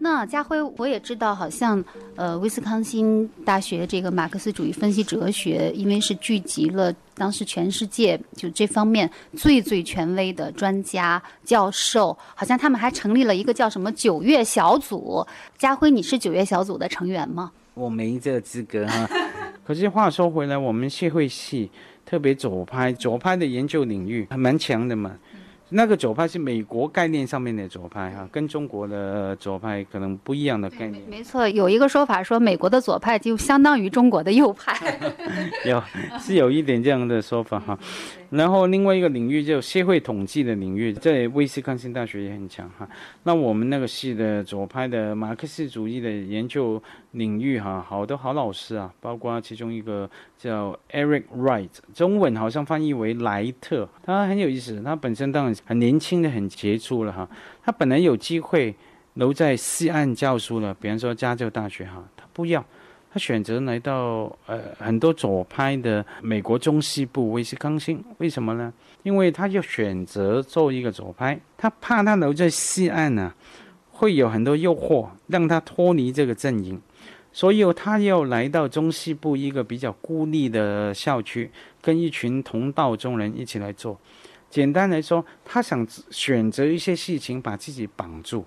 [0.06, 1.84] 那家辉，我也知道，好像
[2.16, 15.26] 呃，威斯康星大学这个马克思主义分析哲学，因为是聚集了当时全世界就这方面最最权威的专家教授，好像他们还成立了一个叫什么九月小组。
[15.58, 17.52] 家辉，你是九月小组的成员吗？
[17.74, 19.10] 我没这个资格哈。
[19.66, 21.72] 可是话说回来，我们社会系
[22.06, 25.18] 特别左派，左派的研究领域还蛮强的嘛。
[25.70, 31.02] 那个左派是美国概念上面的左派哈，跟中国的左派可能不一样的概念。
[31.10, 34.78] 没错，有一个说法说美国的左派就相当于中国的右派。
[35.66, 35.82] 有
[36.20, 37.78] 是有一点这样的说法哈。
[38.30, 42.88] 然后另外一个领域就社会统计的领域，在威斯康星大学也很强哈。
[43.24, 57.30] 那我们那个系的左派的马克思主义的研究领域哈，好多好老师啊，包括其中一个叫 Eric Wright，中文好像翻译为莱特，他很有意思，他本身当然很年轻的很杰出了哈。
[57.64, 58.76] 他本来有机会
[59.14, 62.66] 留在西岸教书了，比方说加州大学哈，他不要。
[63.16, 68.74] 他选择来到呃很多左派的美国中西部威斯康星，为什么呢？
[69.04, 73.34] 因为他要选择做一个左派，他怕他留在西岸呢，
[73.90, 76.78] 会有很多诱惑让他脱离这个阵营，
[77.32, 81.50] 所以他要来到中西部一个比较孤立的校区，
[81.82, 83.98] 跟一群同道中人一起来做。
[84.50, 88.46] 简单来说，他想选择一些事情把自己绑住。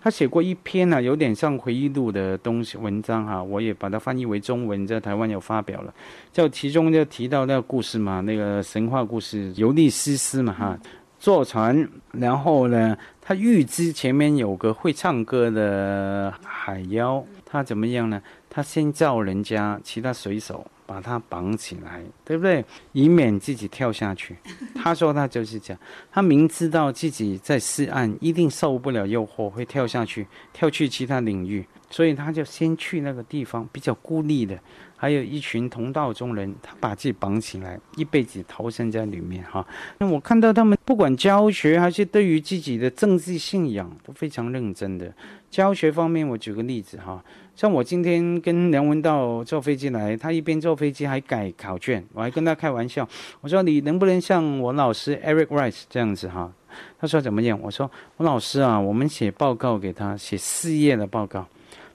[0.00, 5.92] 他写过一篇呢，有点像回忆录的东西文章哈，我也把它翻译为中文，在台湾有发表了。
[6.32, 10.78] 就其中就提到那个故事嘛，那个神话故事，尤利西斯嘛哈，
[11.18, 18.22] 坐船，然后呢，他预知前面有个会唱歌的海妖，他怎么样呢？
[18.48, 20.64] 他先叫人家其他水手。
[20.88, 22.64] 把他绑起来，对不对？
[22.92, 24.34] 以免自己跳下去。
[24.74, 34.58] 他说他就是这样，他明知道自己在试案一定受不了诱惑，会跳下去，跳去其他领域，所以他就先去那个地方比较孤立的，
[34.96, 39.66] 还有一群同道中人，他把自己绑起来，一辈子投身在里面哈。
[39.98, 45.12] 那我看到他们不管教学还是对于自己的政治信仰都非常认真的。
[45.50, 47.24] 教学方面，我举个例子哈。
[47.56, 53.08] 像我今天跟梁文道坐飞机来，他一边坐飞机还改考卷，我还跟他开玩笑，
[53.40, 56.52] 我说你能不能像我老师 Eric Rice 这样子哈？
[57.00, 57.58] 他说怎么样？
[57.60, 61.44] 我说我老师啊，我们写报告给他写四页的报告，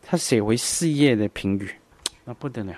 [0.06, 1.70] 他写回四页的评语，
[2.26, 2.74] 那不得了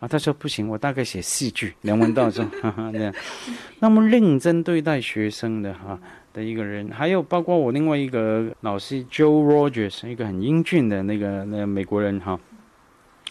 [0.00, 0.08] 啊！
[0.08, 1.74] 他说不行，我大概写四句。
[1.82, 3.14] 梁文道说 哈哈这样，
[3.80, 5.98] 那么认真对待学生的哈。
[6.30, 12.38] 的一个人，还有包括我另外一个老师 Joe Rogers，一个很英俊的那个那个美国人哈，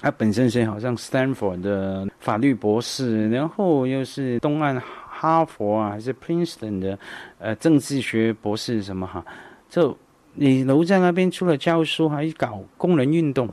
[0.02, 7.00] 他本身是好像 Stanford 的法律博士，然后又是东岸哈佛啊还是 Princeton 的
[7.38, 9.24] 呃政治学博士什么哈，
[9.70, 9.98] 就
[10.38, 13.50] 你留在那边除了教书，还搞工人运动，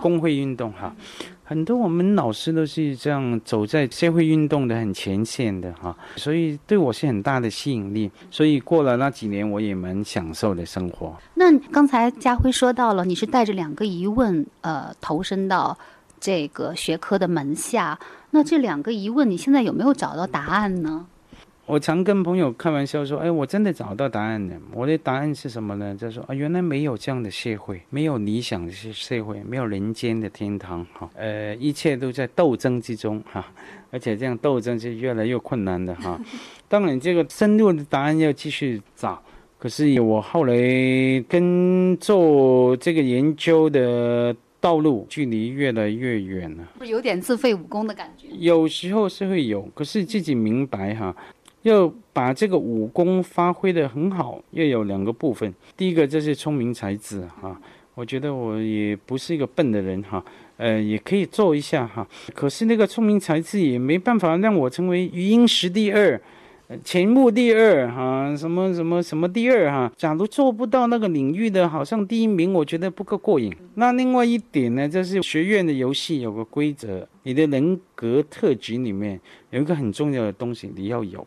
[0.00, 0.94] 工会运动哈。
[1.46, 8.10] 很多我们老师都是这样走在社会运动的很前线的哈，所以对我是很大的吸引力。
[8.30, 11.14] 所以过了那几年，我也蛮享受的生活。
[11.34, 15.76] 那刚才家辉说到了，你是带着两个疑问，呃，投身到
[16.18, 17.98] 这个学科的门下。
[18.30, 21.06] 那这两个疑问，你现在有没有找到答案呢？
[21.66, 24.54] 我常跟朋友开玩笑说：“哎，我真的找到答案了。
[24.72, 25.96] 我的答案是什么呢？
[25.98, 30.86] 就是说啊，原来没有这样的社会，没有理想的社会，没有人间的天堂。
[30.92, 33.18] 哈，呃，一切都在斗争之中。
[33.32, 33.50] 哈，
[33.90, 35.94] 而且这样斗争是越来越困难的。
[35.94, 36.20] 哈，
[36.68, 39.22] 当然这个深入的答案要继续找。
[39.58, 40.54] 可是我后来
[41.26, 48.28] 跟做这个研究的道路距离越来越远了，不是有点自废武功的感觉？
[48.38, 51.16] 有时候是会有，可是自己明白哈。
[51.64, 55.52] 要把这个武功发挥的很好，要有两个部分。
[55.76, 57.58] 第一个就是聪明才智哈，
[57.94, 60.22] 我觉得我也不是一个笨的人哈，
[60.58, 62.06] 呃，也可以做一下哈。
[62.34, 66.20] 可是那个聪明才智也没办法让我成为语音十第二，
[66.84, 69.90] 前目第二哈，什么什么什么第二哈。
[69.96, 73.50] 假如做不到那个领域的好像第一名，我觉得不够过瘾。
[73.76, 81.26] 那另外一点呢，就是学院的游戏有个规则，你的人格特质里面有一个很重要的东西，你要有。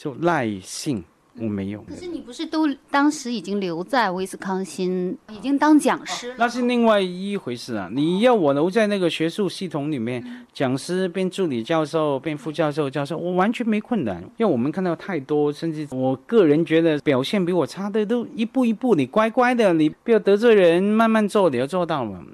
[0.00, 1.04] 就耐性，
[1.38, 1.82] 我没有。
[1.82, 6.36] 可是你不是都当时已经留在威斯康星，已经当讲师了？
[6.38, 7.86] 那是另外一回事啊！
[7.92, 14.22] 你要我留在那个学术系统里面，讲师变助理教授，变副教授、教授，我完全没困难。
[14.38, 22.24] 因为我们看到太多，甚至我个人觉得表现比我差的，都一步一步，你乖乖的，你不要得罪人，慢慢做，你要做到嘛。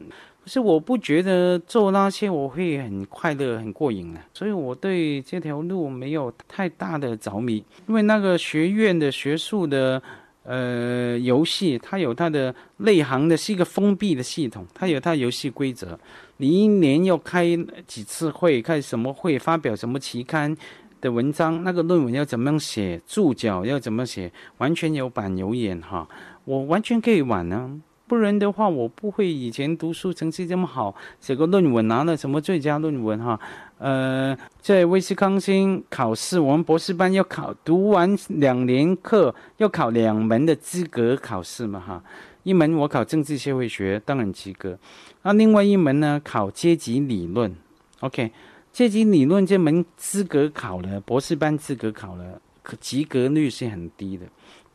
[0.47, 7.63] 是我不觉得做那些我会很快乐、很过瘾啊，所以我对这条路没有太大的着迷。
[7.89, 10.01] 因为那个学院的学术的
[10.45, 15.99] 呃游戏，它有它的内行的，是一个封闭的系统，它有它游戏规则。
[16.37, 17.45] 你一年要开
[17.87, 20.57] 几次会，开什么会，发表什么期刊
[21.01, 26.07] 的文章，那个论文要怎么样写，注脚要怎么写，完全有板有眼哈。
[26.45, 27.81] 我完全可以玩呢。
[28.07, 33.39] 不然的话，我不会以前读书成绩这么好，写个论文拿了什么最佳论文哈。
[33.79, 42.03] 呃，在威斯康星考试，我们博士班要考，读完两年课要考两门的资格考试嘛哈。
[42.45, 44.79] 一门我考政治社会学，当然及格。
[45.23, 47.53] 那另外一门呢，考阶级理论。
[48.01, 48.31] OK，
[48.73, 54.27] 阶级理论这门资格考了，博士班资格考了，可及格率是很低的，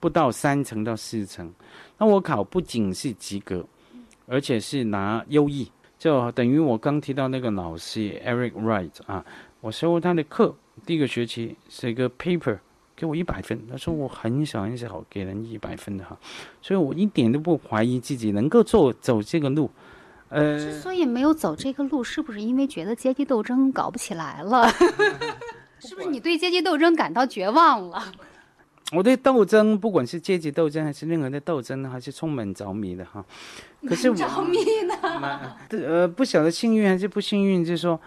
[0.02, 1.50] 不到三成到四成。
[1.98, 3.66] 那我考不仅是及格，
[4.28, 9.24] 而且是拿优异，就等于我刚提到那个老师 Eric Wright 啊，
[9.62, 10.54] 我收他的课，
[10.86, 12.60] 第一个学期写个 paper。
[12.94, 16.16] 给我一百分，他说我很小很少给人一百分的哈，
[16.62, 19.72] 所以我一点都不怀疑自己能够做走这个路，
[20.30, 24.70] 呃，之所以没有走这个路，是不是因为觉得阶级斗争搞不起来了？
[25.80, 28.12] 是不是你对阶级斗争感到绝望了？
[28.92, 33.26] 我对斗争，不管是阶级斗争还是任何的斗争，还是充满着迷的哈。
[33.88, 35.58] 可是 着迷呢？
[35.70, 38.00] 呃，不晓得幸运还是不幸运，就是说。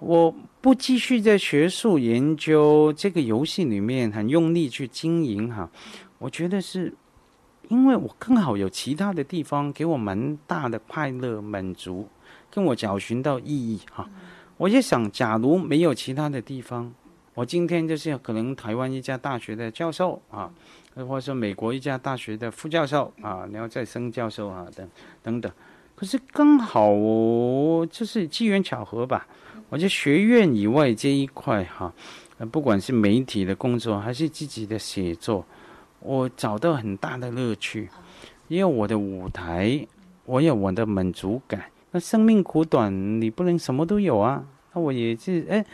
[0.00, 5.68] 我不继续在学术研究这个游戏里面很用力去经营哈，
[6.20, 6.94] 我觉得是，
[7.66, 12.06] 因为我刚好有其他的地方给我蛮大的快乐满足，
[12.48, 14.08] 跟我找寻到意义哈。
[14.56, 16.94] 我也想，假如没有其他的地方，
[17.38, 20.52] 我今天就是可能台湾一家大学的教授啊，
[20.96, 24.88] 或者说美国一家大学的副教授啊，然后再升教授啊等
[25.22, 25.52] 等等。
[25.94, 26.90] 可是刚好
[27.86, 29.24] 就是机缘巧合吧。
[29.68, 31.94] 我觉得学院以外这一块哈，
[32.50, 35.46] 不管是媒体的工作还是自己的写作，
[36.00, 37.88] 我找到很大的乐趣，
[38.48, 39.86] 因为我的舞台，
[40.24, 41.66] 我有我的满足感。
[41.92, 44.44] 那生命苦短，你不能什么都有啊。
[44.74, 45.64] 那我也是哎，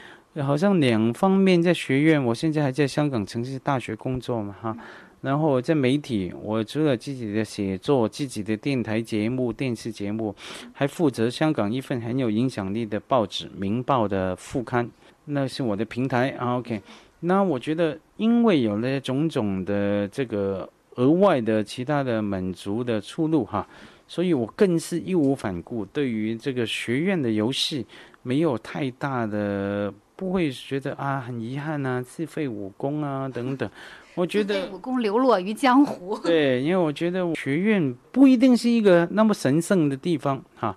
[0.42, 4.76] 好像两方面在学院，我现在还在香港城市大学工作嘛哈。
[5.20, 10.34] 然后在媒体，我除了自己的写作、自己的电台节目、电视节目，
[10.74, 14.90] 还负责香港一份很有影响力的报纸《明报》的副刊，
[15.24, 16.36] 那是我的平台。
[16.38, 16.82] OK，
[17.20, 23.66] 那我觉得，因为有了种种的这个额外的其他的满足的出路哈，
[24.06, 27.86] 所以我更是义无反顾，对于这个学院的游戏
[28.22, 33.68] 没有太大的不会觉得啊很遗憾啊，自废武功啊等等。
[34.14, 36.16] 我觉得武功流落于江湖。
[36.22, 40.76] 对，因为我觉得学院不一定是一个那么神圣的地方哈，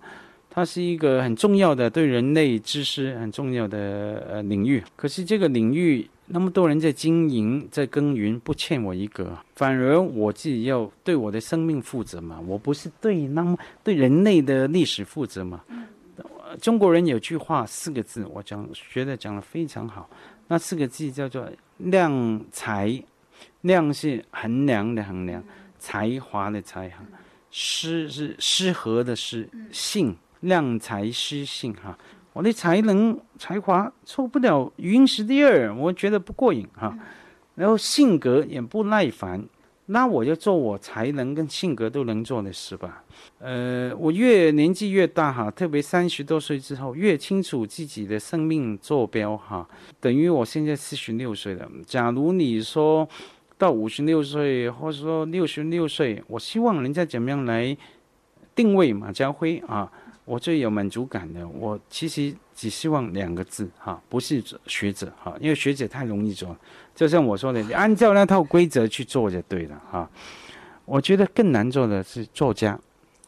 [0.49, 4.83] 它是一个很重要的对人类知识很重要的呃领域。
[4.95, 12.39] 可是这个领域那么多人在经营在耕耘，不欠我一个，反而我自己要对我的生命负责嘛。
[12.47, 15.61] 我不是对那么对人类的历史负责嘛。
[16.62, 20.10] 中国人有句话四个字，我讲学的讲的非常好，
[20.48, 23.04] 那四个字叫做量才。
[23.62, 25.43] 量是衡量的衡量，
[25.78, 27.04] 才华的才哈，
[27.52, 31.95] 诗是诗和的诗，性量才诗性哈。
[32.34, 36.98] 我的才能才华凑不了云石第二，我觉得不过瘾哈。
[37.54, 39.43] 然后性格也不耐烦，
[39.88, 43.03] 那我就做我才能跟性格都能做的事吧。
[43.39, 49.67] 呃，我越年纪越大哈，特别三十多岁之后，越清楚自己的生命坐标哈。
[49.99, 53.07] 等于我现在四十六岁了，假如你说。
[53.59, 57.75] 到五十六岁，或者说六十六岁，我希望人家怎么样来
[58.53, 59.91] 定位马家辉啊？
[60.25, 66.55] 我最有满足感的，我其实只希望两个字哈，不是学者哈，因为学者太容易做，
[66.98, 70.10] 就像我说的，你按照那套规则去做就对了哈。
[70.84, 72.78] 我觉得更难做的是作家，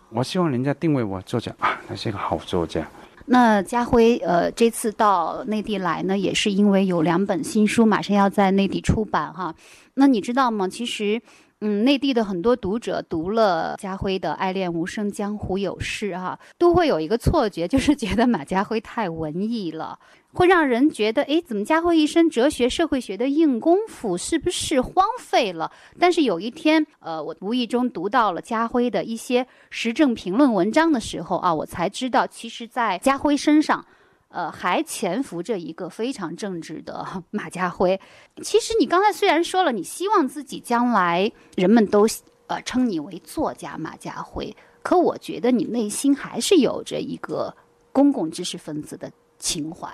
[0.09, 2.83] 我希望人家定位我作家啊，那是一个好作家。
[3.27, 9.53] 那家辉，呃，这次到内地来呢，也是因为有两本新书马上要在内地出版哈。
[9.93, 10.67] 那你知道吗？
[10.67, 11.21] 其实，
[11.61, 19.99] 嗯，内地的很多读者读了家辉的《爱恋无声，江湖有事》哈，都会有一个错觉，就是觉得马家辉太文艺了。
[20.31, 25.69] 会让人觉得，哎，怎么家辉一身哲学、社会学的硬功夫是不是荒废了？
[25.99, 33.83] 但是有一天，呃，我无意中读到了家辉的一些时政评论文章的时候啊，我才知道，其实，在家辉身上，
[34.29, 37.99] 呃，还潜伏着一个非常正直的 马家辉。
[38.41, 42.07] 其实你刚才虽然说了，你希望自己将来人们都
[42.47, 47.55] 呃称你为作家马家辉，可我觉得你内心还是有着一个
[47.91, 49.89] 公共知识分子的情怀。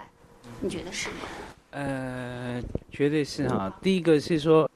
[0.60, 1.16] 你觉得是吗？
[1.72, 2.62] 呃，
[2.92, 3.74] 绝对是哈。
[3.82, 4.70] 第一个是说，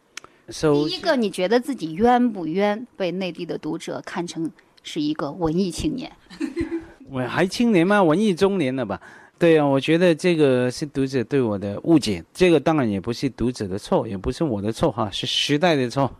[0.49, 2.87] 首第一个你觉得自己冤不冤？
[2.95, 4.49] 被内地的读者看成
[4.83, 6.11] 是一个文艺青年？
[7.11, 8.01] 我还青年吗？
[8.01, 9.01] 文艺中年了吧？
[9.39, 12.21] 对啊，我觉得这个是读者对我的误解。
[12.33, 16.13] 这个当然也不是读者的错，也不是我的错哈，是时代的错。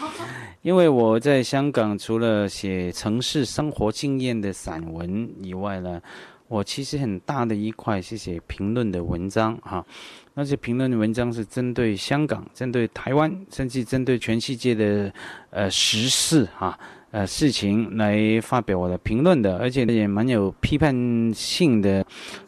[0.62, 6.00] 因为我在香港除了写城市生活经验的散文以外呢，
[6.48, 9.84] 我其实很大的一块是写评论的文章哈。
[10.32, 15.12] 那些评论的文章是针对香港、针对台湾，甚至针对全世界的
[15.50, 16.78] 呃时事哈
[17.12, 20.92] 呃事情来发表我的评论的，而且也蛮有批判
[21.32, 22.04] 性的。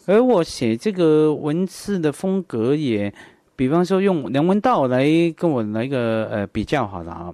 [0.06, 3.12] 而我写这个文字的风格也，
[3.54, 5.06] 比方说用梁文道来
[5.36, 7.32] 跟我来个呃比较好了啊。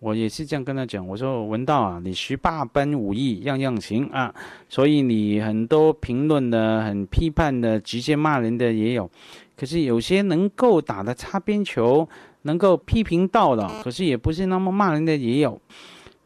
[0.00, 4.34] 我也是这样跟他讲，我说文道啊，你十八般武艺样样行啊，
[4.68, 9.08] 所以你很多评论的、很批判的、直接骂人的也有，
[9.56, 12.08] 可是有些能够打的擦边球，
[12.42, 15.56] 能够批评到的，可是也不是那么骂人的也有。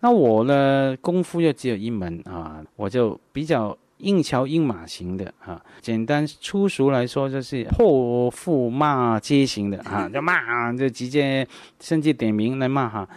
[0.01, 11.47] 那我呢，功夫又只有一门啊，我就比较硬桥硬马型的啊，简单粗俗来说就是破腹骂街型的啊，就骂就直接
[11.81, 13.09] 甚至点名来骂哈。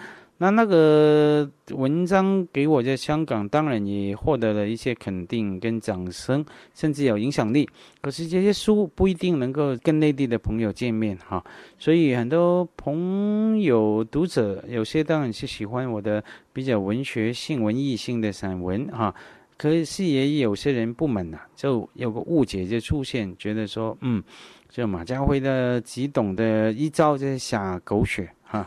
[0.41, 7.69] 那那个文章给我在香港，当然也获得了一些肯定跟掌声，甚至有影响力。
[7.99, 11.43] 可是这些书不一定能够跟内地的朋友见面哈，
[11.77, 16.23] 所以很多朋友读者有些当然是喜欢我的
[16.53, 19.13] 比较文学性、文艺性的散文哈，
[19.57, 24.23] 可是也有些人不满呐，就有个误解就出现，觉得说嗯，
[24.69, 28.63] 就马家辉的几懂的一招就是下狗血哈。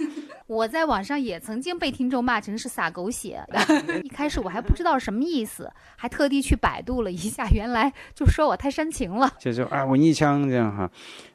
[0.47, 3.43] 我在网上也曾经被听众骂成是撒狗血，
[4.03, 10.91] 一开始我还不知道什么意思，还特地去百度了一下，原来就说我太煽情了，就说啊文艺腔这样哈。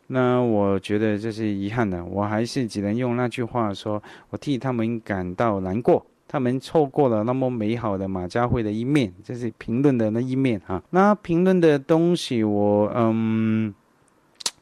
[0.09, 10.81] 那我觉得这是遗憾的，我还是只能用那句话说，我替他们感到难过，他们错过了那么美好的马家辉的一面，这是评论的那一面哈。
[10.91, 13.73] 那评论的东西，我嗯，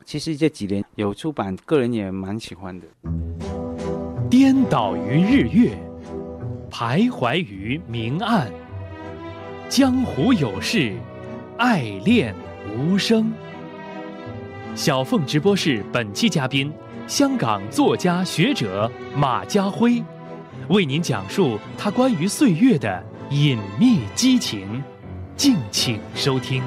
[0.03, 2.87] 其实这几年有出版，个人也蛮喜欢的。
[4.29, 5.77] 颠倒于日月，
[6.71, 8.51] 徘徊于明暗。
[9.69, 10.93] 江湖有事，
[11.57, 12.33] 爱恋
[12.75, 13.31] 无声。
[14.73, 16.73] 小凤直播室本期嘉宾，
[17.07, 20.03] 香港作家学者马家辉，
[20.69, 24.81] 为您讲述他关于岁月的隐秘激情。
[25.37, 26.63] 敬请收听。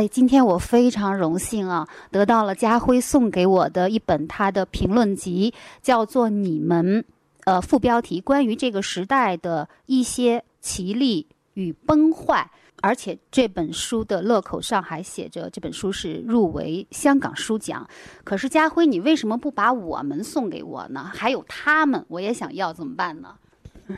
[0.00, 7.02] 哎，今天我非常荣幸啊，得到了家辉送给我的一本他的评论集，叫做《你们》，
[7.44, 17.86] 呃，副标题关于这个时代的一些奇丽与崩坏，而且这本书的乐口上还写着这本书是入围香港书奖。
[18.24, 21.10] 可是家辉，你为什么不把我们送给我呢？
[21.12, 23.34] 还有他们，我也想要，怎么办呢？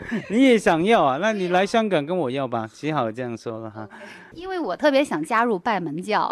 [0.30, 1.18] 你也想要啊？
[1.20, 3.88] 那你来香港跟我要吧， 只好这样说了哈。
[4.34, 6.30] 因为我特别想加入拜门教。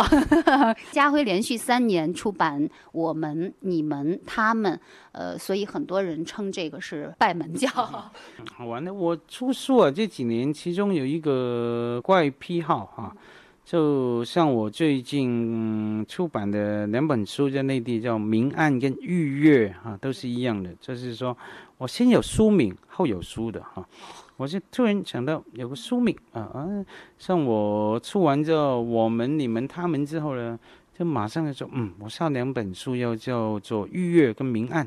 [0.90, 4.72] 家辉连续三年出版《我们》《你们》《他们》，
[5.12, 7.68] 呃，所以很多人称这个是拜门教。
[7.68, 13.14] 好玩的，我出书啊这几年，其中有一个怪癖好哈，
[13.64, 21.36] 就像我最近出版的两本书，在内地叫《明暗》跟《预月》啊，都是一样的，就是说。
[21.80, 23.82] 我先有书名，后有书的哈。
[24.36, 26.68] 我就突然想到有个书名啊啊，
[27.16, 30.60] 像我出完之后，我们、你们、他们之后呢，
[30.92, 34.84] 就马上就说，嗯，我下两本书要叫做《玉月》跟《明暗》，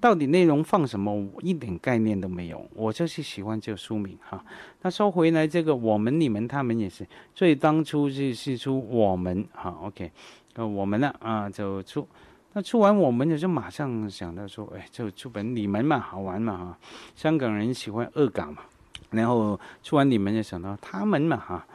[0.00, 2.64] 到底内容放什么，我一点概念都没有。
[2.72, 4.44] 我就是喜欢这个书名哈。
[4.82, 10.12] 那说回来，这个我们、你们、他们也是，所以当初是是出我们哈，OK，
[10.54, 12.06] 那我们呢啊就出。
[12.54, 16.78] 那出完我们，就马上想到说，哎，就出本你们嘛，好玩嘛哈。
[17.14, 18.62] 香港人喜欢恶搞嘛，
[19.10, 21.66] 然后出完你们，就想到他们嘛哈，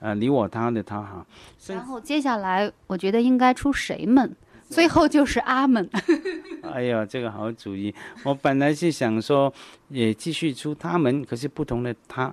[0.00, 1.26] 呃，你我他的他哈。
[1.66, 4.36] 然后接下来，我觉得应该出谁们，
[4.68, 5.88] 最后就是阿们。
[6.62, 7.92] 哎呀，这个好主意。
[8.24, 9.52] 我本来是想说，
[9.88, 12.32] 也继续出他们，可是不同的他。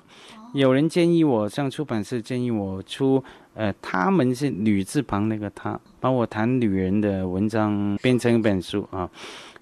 [0.54, 3.24] 有人建议我，像出版社建议我出。
[3.56, 9.10] 呃，他们是女字旁那个他，把我谈女人的文章编成一本书啊。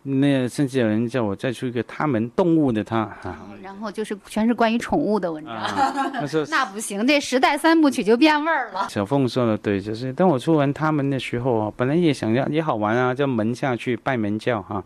[0.06, 5.56] 那甚至有人叫我再出一个他们动物的他哈，然后就是全是关于宠物的文章。
[6.52, 8.86] 那不行，这时代三部曲就变味儿了。
[8.90, 14.84] 小凤说的对，就是当我出完他们的时候啊，本来也想要也好玩啊，叫门下去拜门教哈。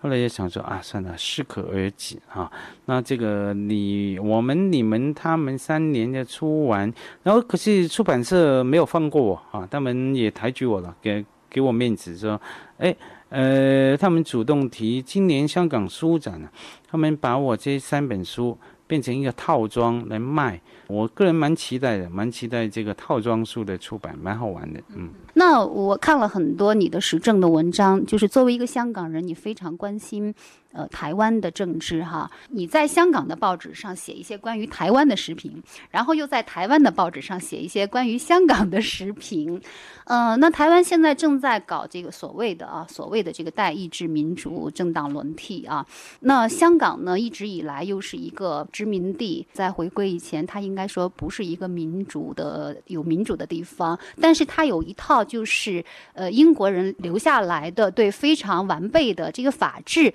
[0.00, 2.48] 后来也想说啊，算了，适可而止哈。
[2.84, 6.92] 那这个你我们你们他们三年的出完，
[7.24, 12.40] 然后可是出版社没有放过我啊，他们也抬举我了，给给我面子说，
[12.78, 12.94] 哎。
[13.30, 16.48] 呃，他们主动提今年香港书展呢，
[16.88, 24.80] 他们把我这三本书变成一个套装来卖，我个人蛮期待的，蛮期待这个套装书的出版，蛮好玩的。
[24.96, 30.34] 嗯，那我看了很多你的时政的文章，就是作为一个香港人，你非常关心
[30.72, 32.30] 呃台湾的政治哈。
[32.48, 39.60] 你在香港的报纸上写一些关于台湾的时评，然后又在台湾的报纸上写一些关于香港的时评。
[40.04, 45.86] 呃，那台湾现在正在搞这个所谓的啊，所谓的这个代议制民主政党轮替啊。
[46.20, 53.98] 那香港呢，一直以来又是一个殖民地，在回归以前，它应该说不是一个民主的、有民主的地方。
[54.20, 60.12] 但是它有一套就是呃英国人留下来的对非常完备的这个法治。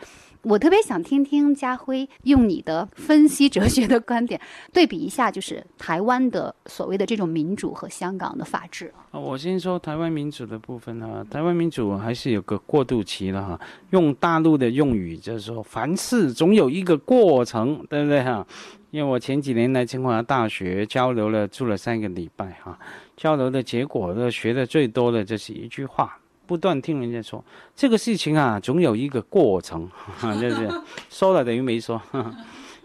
[0.47, 4.39] 我特别想听听家辉用你的分析哲学的观点
[4.71, 9.19] 对比一下，就是台湾的所谓的这种民主和香港的法治啊。
[9.19, 13.59] 我先说台湾民主的部分哈，台湾民主还是有个过渡期的哈。
[13.89, 18.45] 用大陆的用语就是说，凡事总有一个过程，对不对哈？
[18.91, 22.77] 因为我前几年来清华大学交流了，住了三个礼拜哈，
[23.17, 26.15] 交流的结果呢，学的最多的就是一句话。
[26.45, 27.43] 不断听人家说
[27.75, 29.89] 这个事情啊，总有一个过程，
[30.39, 30.69] 就是
[31.09, 32.01] 说了等于没说，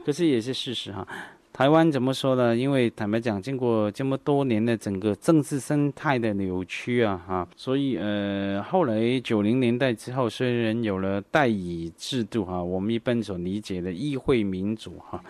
[0.05, 1.07] 可是也是事实哈。
[1.53, 2.57] 台湾怎么说呢？
[2.57, 15.23] 因为坦白讲，经过这么多年的整个政治生态的扭曲啊，哈，所以呃，后来九零年代之后，虽然有了代议制度哈，我们一般所理解的议会民主哈。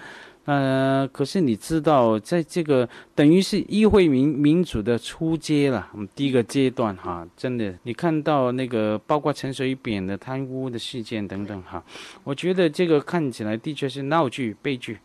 [0.47, 11.84] 呃，可是你知道，在这个等于是议会民民主的初阶了，我们第一个阶段哈，真的，你看到那个包括陈水扁的贪污的事件等等哈，
[12.24, 14.99] 我觉得这个看起来的确是闹剧悲剧，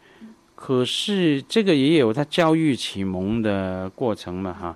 [0.56, 4.76] 可是这个也有他教育启蒙的过程嘛哈，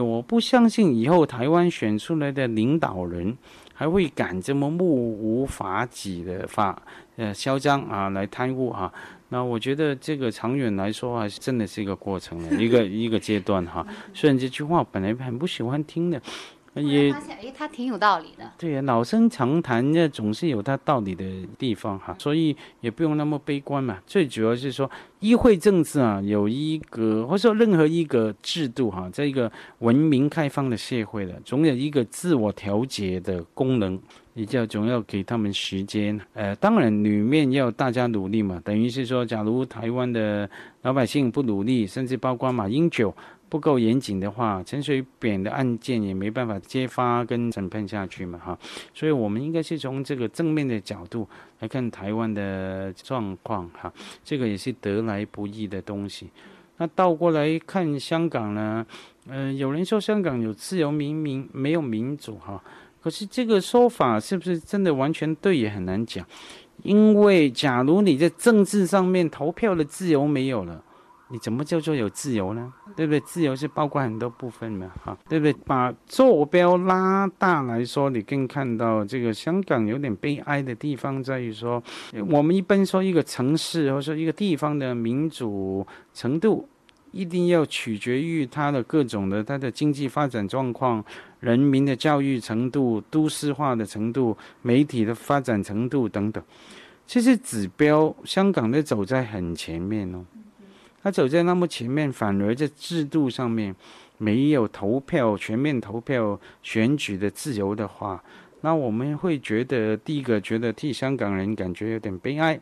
[0.00, 3.36] 我不相信以后台湾选出来的领导人
[3.72, 6.80] 还会敢这么目无法纪的发
[7.16, 8.92] 呃嚣张啊来贪污啊。
[9.34, 13.84] 那我觉得这个长远来说还是真的是一个过程，一个一个阶段哈。
[14.14, 16.22] 虽然这句话本来很不喜欢听的。
[16.74, 18.50] 也发现，哎，他挺有道理的。
[18.58, 21.24] 对呀，老生常谈，这总是有他道理的
[21.56, 23.98] 地方哈，所以也不用那么悲观嘛。
[24.06, 33.98] 最主要是说，议会政治啊，有一个或者说任何一个制度哈，在一个文明开放的社会的，总有一个自我调节的功能，
[34.32, 36.20] 你叫总要给他们时间。
[36.32, 40.48] 呃，当然里面要大家努力嘛，等于是说，假如台湾的
[40.82, 43.14] 老百姓不努力，甚至包括马英九。
[43.48, 48.58] 不够严谨的话，陈水扁的案件也没办法揭发跟审判下去嘛，哈，
[48.92, 51.28] 所以我们应该是从这个正面的角度
[51.60, 53.92] 来看台湾的状况，哈，
[54.24, 56.28] 这个也是得来不易的东西。
[56.78, 58.84] 那倒过来看香港呢，
[59.28, 62.60] 嗯，有人说香港有自由民民没有民主，哈，
[63.00, 66.26] 可是这个说法是不是真的完全对也很难讲，
[66.82, 70.82] 因为假如你在政治上面投票的自由没有了。
[71.34, 72.72] 你怎么叫做有自由呢？
[72.94, 73.18] 对不对？
[73.22, 75.52] 自由是包括很多部分嘛，哈，对不对？
[75.66, 81.82] 把坐标拉大来说，你更看到这个香港有点悲哀的地方在于说，
[82.28, 86.68] 我们一般说一个城市或者说一个地方的民主程度，
[87.10, 91.04] 一定要取决于它的各种的它的经济发展状况、
[91.40, 96.40] 人民的教育程度、都市化的程度、媒体的发展程度等等。
[97.08, 100.24] 其实指标，香港的走在很前面哦。
[101.04, 103.76] 他走在那么前面，反而在制度上面
[104.16, 108.24] 没有投票、全面投票、选举的自由的话，
[108.62, 112.58] 那我们会觉得，第一个觉得替香港人感觉有点悲哀，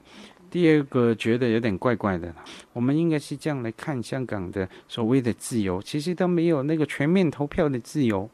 [0.51, 2.35] 第二个觉得有点怪怪的。
[2.73, 8.29] 我们应该是这样来看香港的所谓的自由，其实都没有那个全面投票的自由，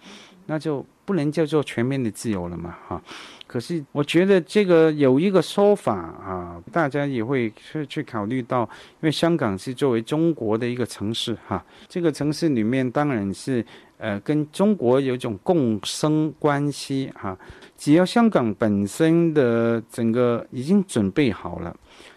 [0.50, 3.02] 那就不能叫做全面的自由了嘛，哈。
[3.46, 8.62] 可是，我觉得这个有一个说法啊，大家也会去去考虑到，
[9.00, 13.64] 因为香港是作为中国的一个城市哈，这个城市里面当然是
[13.98, 17.38] 呃跟中国有一种共生关系哈。
[17.76, 21.74] 只要香港本身的整个已经准备好了，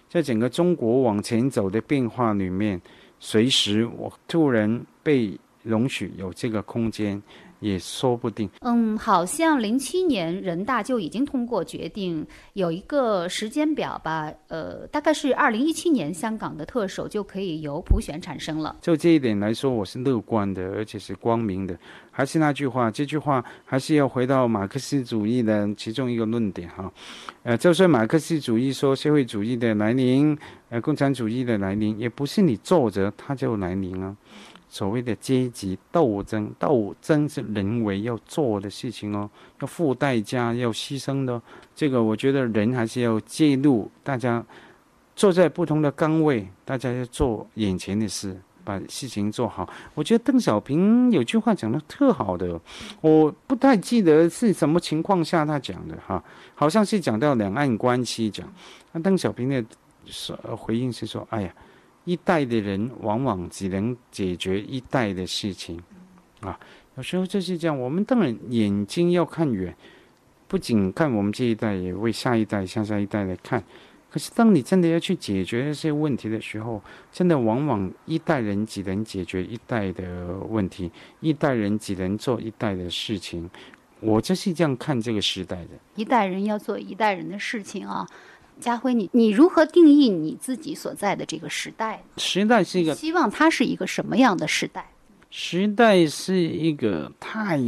[0.09, 2.81] 在整个中国往前走的变化里面，
[3.19, 7.21] 随时我突然被容许有这个空间。
[7.61, 8.49] 也说不定。
[8.59, 14.29] 嗯，好像零七年人大就已经通过决定，有一个时间表吧。
[14.49, 18.75] 呃，大概是二零一七年，香港的特首就可以由普选产生了。
[18.81, 21.77] 就这一点来说，我是乐观的，而且是光明的。
[22.13, 26.91] 还是那句话，这句话还是要回到马克思主义的其中一个论点哈。
[27.43, 30.37] 呃，就算马克思主义说社会主义的来临，
[30.69, 34.15] 呃，共产主义的来临，也不是你坐着它就来临啊。
[34.73, 41.39] 所谓的阶级斗争，斗争是人为要做的事情哦，要付代价、要牺牲的。
[41.75, 44.41] 这个我觉得人还是要介入，大家
[45.13, 49.69] 坐在不同的岗位，大家要做眼前的事，把事情做好。
[49.93, 52.57] 我觉得邓小平有句话讲的特好的，
[53.01, 56.23] 我不太记得是什么情况下他讲的哈，
[56.55, 58.47] 好像是讲到两岸关系讲。
[58.93, 59.61] 那邓小平的
[60.55, 61.53] 回应是说：“哎呀，
[62.05, 65.81] 一代的人往往只能解决一代的事情，
[66.41, 66.59] 啊，
[66.95, 67.79] 有时候就是这样。
[67.79, 69.75] 我们当然眼睛要看远，
[70.47, 73.63] 不仅看我们这一代，也为下一代、下下一代来看。”
[74.11, 76.81] 可是，当你真的要去解决这些问题的时候，
[77.13, 80.91] 真的往往一代人只能解决一代的问题，
[81.21, 83.49] 一代人只能做一代的事情。
[84.01, 85.69] 我就是这样看这个时代的。
[85.95, 88.05] 一代人要做一代人的事情啊，
[88.61, 92.01] 家辉，你你如何定义你自己所在的这个时代？
[92.15, 94.85] 时代是一个，希望它是一个什么样的时代？
[95.29, 97.59] 时代是一个太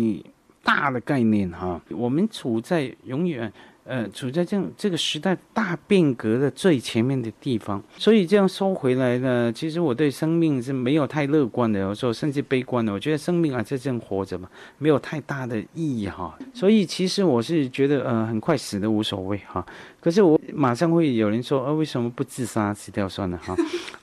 [0.63, 3.51] 大的概念哈，我们处在永远。
[3.85, 12.93] 呃，处在这样这个时代大变革的最前面的地方，所以这样说回来呢，其实我对生命是没有太乐观的，有时候甚至悲观的。
[12.93, 16.33] 我觉得生命啊，就这样活着嘛，没有太大的意义哈。
[16.53, 19.65] 所以其实我是觉得，呃，很快死的无所谓哈。
[19.99, 23.53] 可是我马上会有人说，呃，为什么不自杀死掉算了哈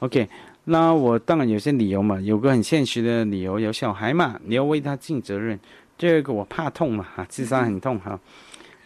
[0.00, 0.28] ？OK，
[0.64, 5.58] 那我当然有些理由嘛，有个很现实的理由，有小孩嘛，你要为他尽责任。
[5.96, 8.18] 第二个，我怕痛嘛，哈，自杀很痛哈。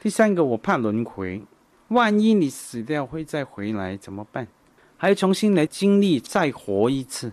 [0.04, 1.40] 第三个，我怕轮回，
[1.88, 4.46] 万一你死掉会再回来怎么办？
[4.98, 7.32] 还要重新来经历再活一次。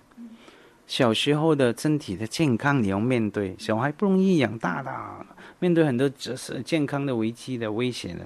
[0.87, 4.89] 小时候的身体的健康你要面对，小孩不容易养大的，
[5.59, 8.25] 面对很多这是健康的危机的危险的。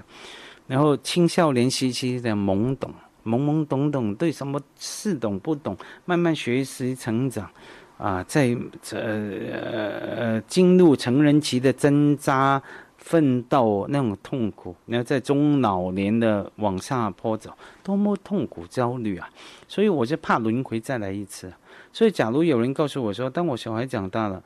[0.68, 2.94] 然后青少年时期的懵懂，
[3.24, 7.50] 懵懵懂懂，对什么事懂不懂，慢慢学习成长，
[7.98, 12.62] 啊，在这呃进入成人期的挣扎。
[13.06, 17.52] 奋斗那种痛苦，然后在中老年的往下坡走，
[17.84, 19.30] 多么痛苦焦虑啊！
[19.68, 21.52] 所以我就怕轮回再来一次。
[21.92, 24.42] 所以，假如有人告诉我说，当我小孩长大了。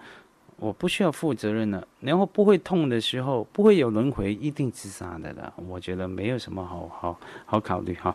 [0.60, 5.52] 我不需要负责任了，然后不会痛的时候，不会有轮回，一定自杀的了。
[5.66, 8.14] 我觉得没有什么好好好考虑哈。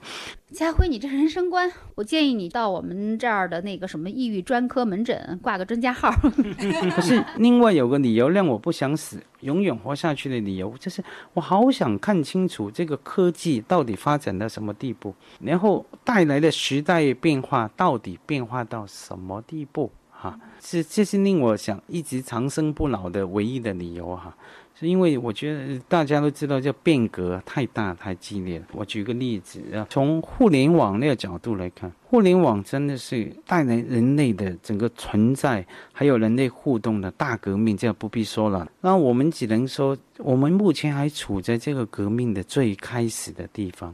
[0.51, 6.11] 家辉，你这人生观，我建议你到我们这儿的那个什么抑郁专科门诊挂个专家号。
[6.95, 19.91] 可是另外有个理由让我不想死，永远活下去的理由，就是我好想看清楚这个科技到底发展到什么地步，然后带来的时代变化到底变化到什么地步。
[20.25, 24.35] 啊，这这是令我想一直长生不老的唯一的理由哈，
[24.79, 28.65] 是因为我觉得大家都知道，叫变革太大太激烈了。
[28.73, 35.63] 我举个例子啊，从互联网那个角度来看，互联网真的是带来人类的整个存在，
[35.93, 38.67] 还有人类互动的大革命，这不必说了。
[38.81, 43.93] 那我们只能说，我们目前还处在这个革命的最开始的地方。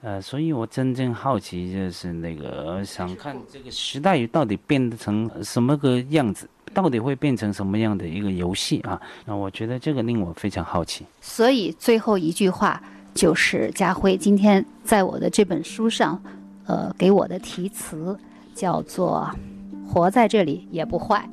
[0.00, 9.00] 呃，所以我真正好奇就是那个，想看这个时代到底变成什么个样子，到底会变成什么样的一个游戏啊？
[9.26, 11.04] 那我觉得这个令我非常好奇。
[11.20, 12.80] 所以最后一句话
[13.12, 16.22] 就是家辉今天在我的这本书上，
[16.66, 18.16] 呃，给我的题词
[18.54, 19.28] 叫做
[19.84, 21.28] “活在这里也不坏”。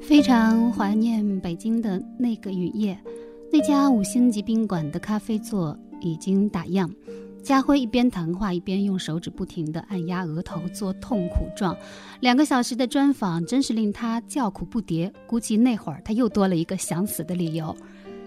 [0.00, 2.96] 非常怀念北京的那个雨夜。
[3.52, 6.90] 那家五星级宾馆的咖啡座已经打烊，
[7.42, 11.76] 家辉一边谈话一边用手指不停地按压额头做痛苦状。
[12.20, 17.74] 两个小时的专访真是令他叫苦不迭，估计那会儿他又多了一个想死的理由。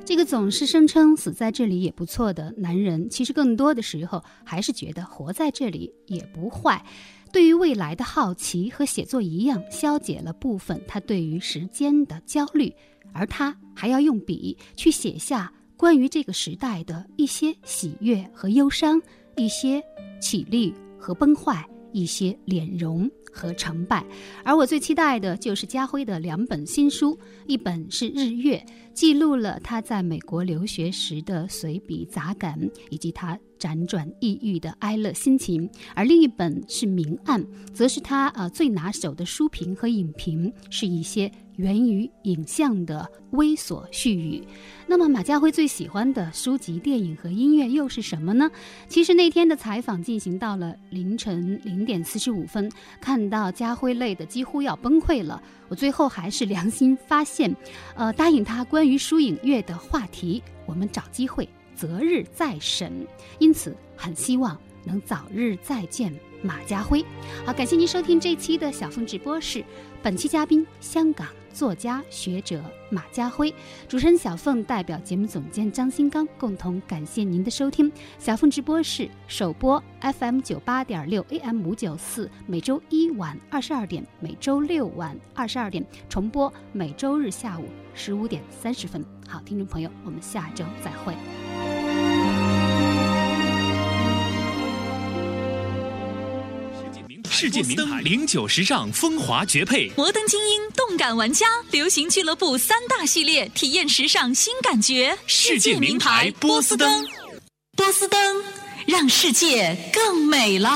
[0.06, 6.84] 这个总是声称死在这里也不错的男人，其实更多的时候还是觉得活在这里也不坏。
[7.32, 12.74] 对于未来的好奇和写作一样，消解了部分他对于时间的焦虑。
[13.12, 19.02] 而他还要用笔去写下关于这个时代的一些喜悦和忧伤，
[19.38, 19.82] 一些
[20.22, 24.06] 起立和崩坏，一些脸容和成败。
[24.44, 27.18] 而我最期待的就是家辉的两本新书，
[27.48, 28.58] 一本是《日月》，
[28.94, 32.60] 记录了他在美国留学时的随笔杂感，
[32.90, 35.66] 以及他辗转异域的哀乐心情；
[35.96, 37.42] 而另一本是《明暗》，
[37.74, 41.32] 则是他呃最拿手的书评和影评，是一些。
[41.60, 44.42] 源于影像的微琐絮语。
[44.88, 48.50] 那么，马家辉最喜欢的书籍、电影和音乐又是什么呢？
[48.88, 55.44] 其实那天的采访进行到了凌晨零点四十五分，看到家辉累得几乎要崩溃了。
[55.68, 57.54] 我最后还是良心发现，
[57.94, 62.90] 呃，答应他关于书影乐的话题，我们找机会择日再审。
[63.38, 67.04] 因此，很希望能早日再见马家辉。
[67.46, 69.62] 好，感谢您收听这期的小凤直播室，
[70.02, 71.28] 本期嘉宾香港。
[71.54, 73.54] 作家学者马家辉，
[73.88, 77.92] 主持人小凤代表节目总监张新刚共同感谢您的收听。
[78.18, 89.04] 小凤直播室首播 FM 九八点六 AM 五九四，每周一晚二十二点，每周六晚二十二点重播，每周日下午十五点三十分。
[89.28, 91.49] 好，听众朋友，我们下周再会。
[97.42, 105.18] 世界名牌零九时尚风华绝配，摩登精英动感玩家流行俱乐部三大系列，体验时尚新感觉。
[105.26, 107.08] 世界名牌波司登，
[107.78, 108.44] 波司登
[108.86, 110.70] 让世界更美了。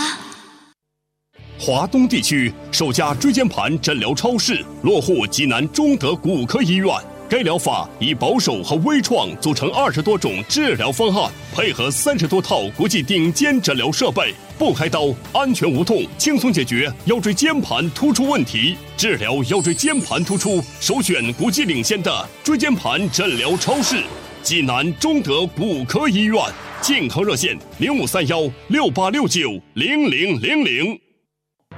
[1.59, 6.88] 华东地区首家椎间盘诊疗超市落户济南中德骨科医院。
[7.34, 18.75] 该疗法以保守和微创组成二十多种治疗方案，配合三十多套国际顶尖诊疗设备，不开刀，安全无痛，轻松解决腰椎间盘突出问题。
[18.95, 24.03] 治疗腰椎间盘突出，首选国际领先的椎间盘诊疗超市——
[24.43, 26.39] 济南中德骨科医院。
[26.84, 30.99] 健康热线：零五三幺六八六九零零零零。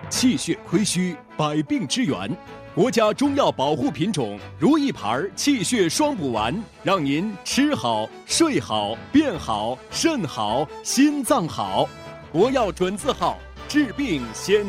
[0.10, 2.30] 气血亏虚，百病之源。
[2.76, 6.54] 国家中药保护品种如意牌气血双补丸，
[6.84, 11.88] 让您吃好、睡好、变好、肾好、心脏好。
[12.34, 14.66] 国药准字号，治病先。